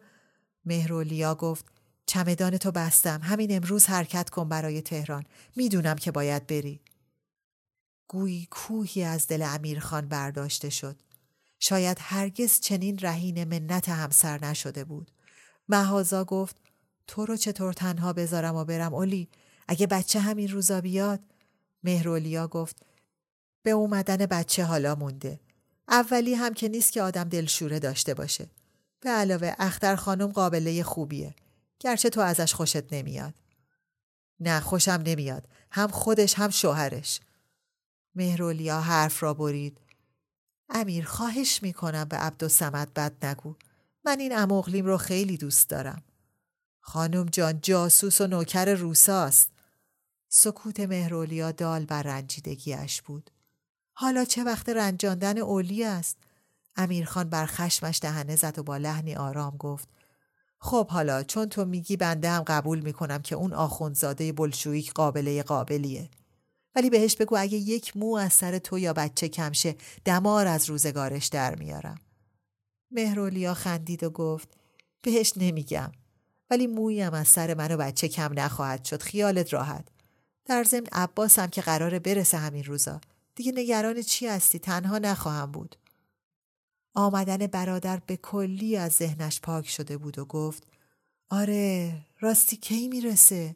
مهرولیا 0.65 1.35
گفت 1.35 1.65
چمدان 2.05 2.57
تو 2.57 2.71
بستم 2.71 3.21
همین 3.23 3.55
امروز 3.55 3.85
حرکت 3.85 4.29
کن 4.29 4.49
برای 4.49 4.81
تهران 4.81 5.23
می‌دونم 5.55 5.95
که 5.95 6.11
باید 6.11 6.47
بری 6.47 6.81
گویی 8.07 8.47
کوهی 8.51 9.03
از 9.03 9.27
دل 9.27 9.41
امیرخان 9.41 10.07
برداشته 10.07 10.69
شد 10.69 11.01
شاید 11.65 11.97
هرگز 12.01 12.59
چنین 12.59 12.97
رهین 12.97 13.43
منت 13.43 13.89
همسر 13.89 14.45
نشده 14.45 14.83
بود. 14.83 15.11
مهازا 15.69 16.23
گفت 16.23 16.55
تو 17.07 17.25
رو 17.25 17.37
چطور 17.37 17.73
تنها 17.73 18.13
بذارم 18.13 18.55
و 18.55 18.65
برم 18.65 18.93
اولی؟ 18.93 19.29
اگه 19.67 19.87
بچه 19.87 20.19
همین 20.19 20.51
روزا 20.51 20.81
بیاد؟ 20.81 21.19
مهرولیا 21.83 22.47
گفت 22.47 22.85
به 23.63 23.71
اومدن 23.71 24.17
بچه 24.17 24.63
حالا 24.63 24.95
مونده. 24.95 25.39
اولی 25.87 26.33
هم 26.33 26.53
که 26.53 26.67
نیست 26.67 26.91
که 26.91 27.01
آدم 27.01 27.23
دلشوره 27.23 27.79
داشته 27.79 28.13
باشه. 28.13 28.49
به 28.99 29.09
علاوه 29.09 29.55
اختر 29.59 29.95
خانم 29.95 30.31
قابله 30.31 30.83
خوبیه. 30.83 31.35
گرچه 31.79 32.09
تو 32.09 32.21
ازش 32.21 32.53
خوشت 32.53 32.93
نمیاد. 32.93 33.33
نه 34.39 34.59
خوشم 34.59 35.01
نمیاد. 35.05 35.47
هم 35.71 35.87
خودش 35.87 36.33
هم 36.33 36.49
شوهرش. 36.49 37.19
مهرولیا 38.15 38.81
حرف 38.81 39.23
را 39.23 39.33
برید. 39.33 39.79
امیر 40.75 41.05
خواهش 41.05 41.63
می‌کنم 41.63 42.03
به 42.03 42.17
عبدالسمد 42.17 42.93
بد 42.93 43.25
نگو. 43.25 43.55
من 44.05 44.19
این 44.19 44.37
اموغلیم 44.37 44.85
رو 44.85 44.97
خیلی 44.97 45.37
دوست 45.37 45.69
دارم. 45.69 46.03
خانم 46.79 47.25
جان 47.25 47.61
جاسوس 47.61 48.21
و 48.21 48.27
نوکر 48.27 48.73
روساست 48.73 49.51
سکوت 50.29 50.79
مهرولیا 50.79 51.51
دال 51.51 51.85
بر 51.85 52.03
رنجیدگیش 52.03 53.01
بود. 53.01 53.31
حالا 53.93 54.25
چه 54.25 54.43
وقت 54.43 54.69
رنجاندن 54.69 55.37
اولی 55.37 55.83
است؟ 55.83 56.17
امیرخان 56.75 57.29
بر 57.29 57.45
خشمش 57.45 57.99
دهنه 58.01 58.35
زد 58.35 58.59
و 58.59 58.63
با 58.63 58.77
لحنی 58.77 59.15
آرام 59.15 59.57
گفت 59.57 59.87
خب 60.59 60.87
حالا 60.87 61.23
چون 61.23 61.49
تو 61.49 61.65
میگی 61.65 61.97
بنده 61.97 62.29
هم 62.29 62.43
قبول 62.43 62.79
می‌کنم 62.79 63.21
که 63.21 63.35
اون 63.35 63.53
آخونزاده 63.53 64.31
بلشویک 64.31 64.93
قابله 64.93 65.43
قابلیه. 65.43 66.09
ولی 66.75 66.89
بهش 66.89 67.15
بگو 67.15 67.37
اگه 67.37 67.57
یک 67.57 67.97
مو 67.97 68.15
از 68.15 68.33
سر 68.33 68.59
تو 68.59 68.79
یا 68.79 68.93
بچه 68.93 69.29
کمشه 69.29 69.75
دمار 70.05 70.47
از 70.47 70.69
روزگارش 70.69 71.27
در 71.27 71.55
میارم. 71.55 71.99
مهرولیا 72.91 73.53
خندید 73.53 74.03
و 74.03 74.09
گفت 74.09 74.49
بهش 75.01 75.33
نمیگم. 75.37 75.91
ولی 76.49 76.67
مویم 76.67 77.13
از 77.13 77.27
سر 77.27 77.53
من 77.53 77.71
و 77.71 77.77
بچه 77.77 78.07
کم 78.07 78.39
نخواهد 78.39 78.85
شد 78.85 79.01
خیالت 79.01 79.53
راحت. 79.53 79.87
در 80.45 80.63
ضمن 80.63 80.87
عباسم 80.91 81.47
که 81.47 81.61
قراره 81.61 81.99
برسه 81.99 82.37
همین 82.37 82.63
روزا. 82.63 83.01
دیگه 83.35 83.51
نگران 83.55 84.01
چی 84.01 84.27
هستی؟ 84.27 84.59
تنها 84.59 84.97
نخواهم 84.97 85.51
بود. 85.51 85.75
آمدن 86.95 87.47
برادر 87.47 88.01
به 88.07 88.17
کلی 88.17 88.77
از 88.77 88.91
ذهنش 88.91 89.41
پاک 89.41 89.69
شده 89.69 89.97
بود 89.97 90.19
و 90.19 90.25
گفت 90.25 90.67
آره 91.29 91.93
راستی 92.19 92.57
کی 92.57 92.87
می‌رسه؟ 92.87 93.55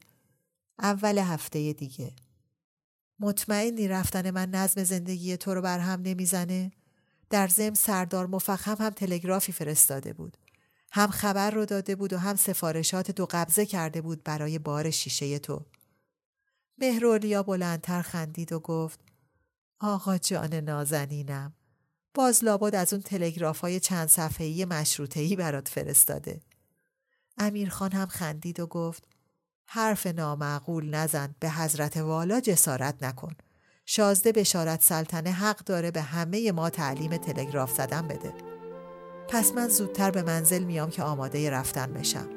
اول 0.80 1.18
هفته 1.18 1.74
دیگه. 1.74 2.12
مطمئنی 3.20 3.88
رفتن 3.88 4.32
من 4.32 4.50
نظم 4.50 4.84
زندگی 4.84 5.38
تو 5.38 5.54
رو 5.54 5.62
بر 5.62 5.80
هم 5.80 6.02
نمی‌زنه 6.02 6.72
در 7.30 7.48
ضمن 7.48 7.74
سردار 7.74 8.28
مفخم 8.28 8.76
هم 8.80 8.90
تلگرافی 8.90 9.52
فرستاده 9.52 10.14
بود. 10.14 10.38
هم 10.92 11.10
خبر 11.10 11.52
رو 11.52 11.66
داده 11.66 11.96
بود 11.96 12.14
و 12.14 12.18
هم 12.18 12.36
سفارشات 12.36 13.12
دو 13.12 13.28
قبضه 13.32 13.66
کرده 13.66 14.02
بود 14.02 14.24
برای 14.24 14.60
بار 14.60 14.90
شیشه 14.92 15.40
تو. 15.40 15.66
مهرولیا 16.78 17.44
بلندتر 17.44 18.02
خندید 18.02 18.52
و 18.52 18.60
گفت 18.60 19.00
آقا 19.80 20.18
جان 20.18 20.54
نازنینم 20.54 21.54
باز 22.14 22.44
لابد 22.44 22.76
از 22.76 22.94
اون 22.94 23.02
تلگراف 23.02 23.60
های 23.60 23.80
چند 23.80 24.08
صفحه‌ای 24.08 24.66
مشروطه‌ای 24.66 25.36
برات 25.36 25.68
فرستاده. 25.68 26.42
امیرخان 27.38 27.92
هم 27.92 28.06
خندید 28.06 28.60
و 28.60 28.68
گفت 28.68 29.08
حرف 29.70 30.08
نامعقول 30.08 30.90
نزن 30.90 31.36
به 31.40 31.50
حضرت 31.50 31.98
والا 31.98 32.40
جسارت 32.40 33.04
نکن. 33.04 33.36
شازده 33.86 34.32
بشارت 34.32 34.82
سلطنه 34.82 35.32
حق 35.32 35.58
داره 35.58 35.92
به 35.92 36.02
همه 36.02 36.52
ما 36.52 36.70
تعلیم 36.70 37.18
تلگراف 37.18 37.72
زدن 37.72 38.08
بده. 38.08 38.34
پس 39.30 39.52
من 39.52 39.68
زودتر 39.68 40.12
به 40.12 40.24
منزل 40.24 40.64
میام 40.64 40.90
که 40.90 41.04
آماده 41.04 41.50
رفتن 41.50 41.94
بشم. 41.94 42.30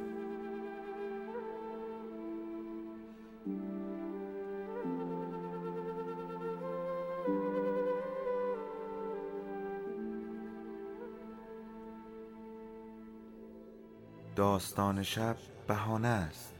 داستان 14.37 15.03
شب 15.03 15.37
بهانه 15.67 16.09
است 16.09 16.60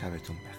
شبتون 0.00 0.36
بخیر. 0.36 0.49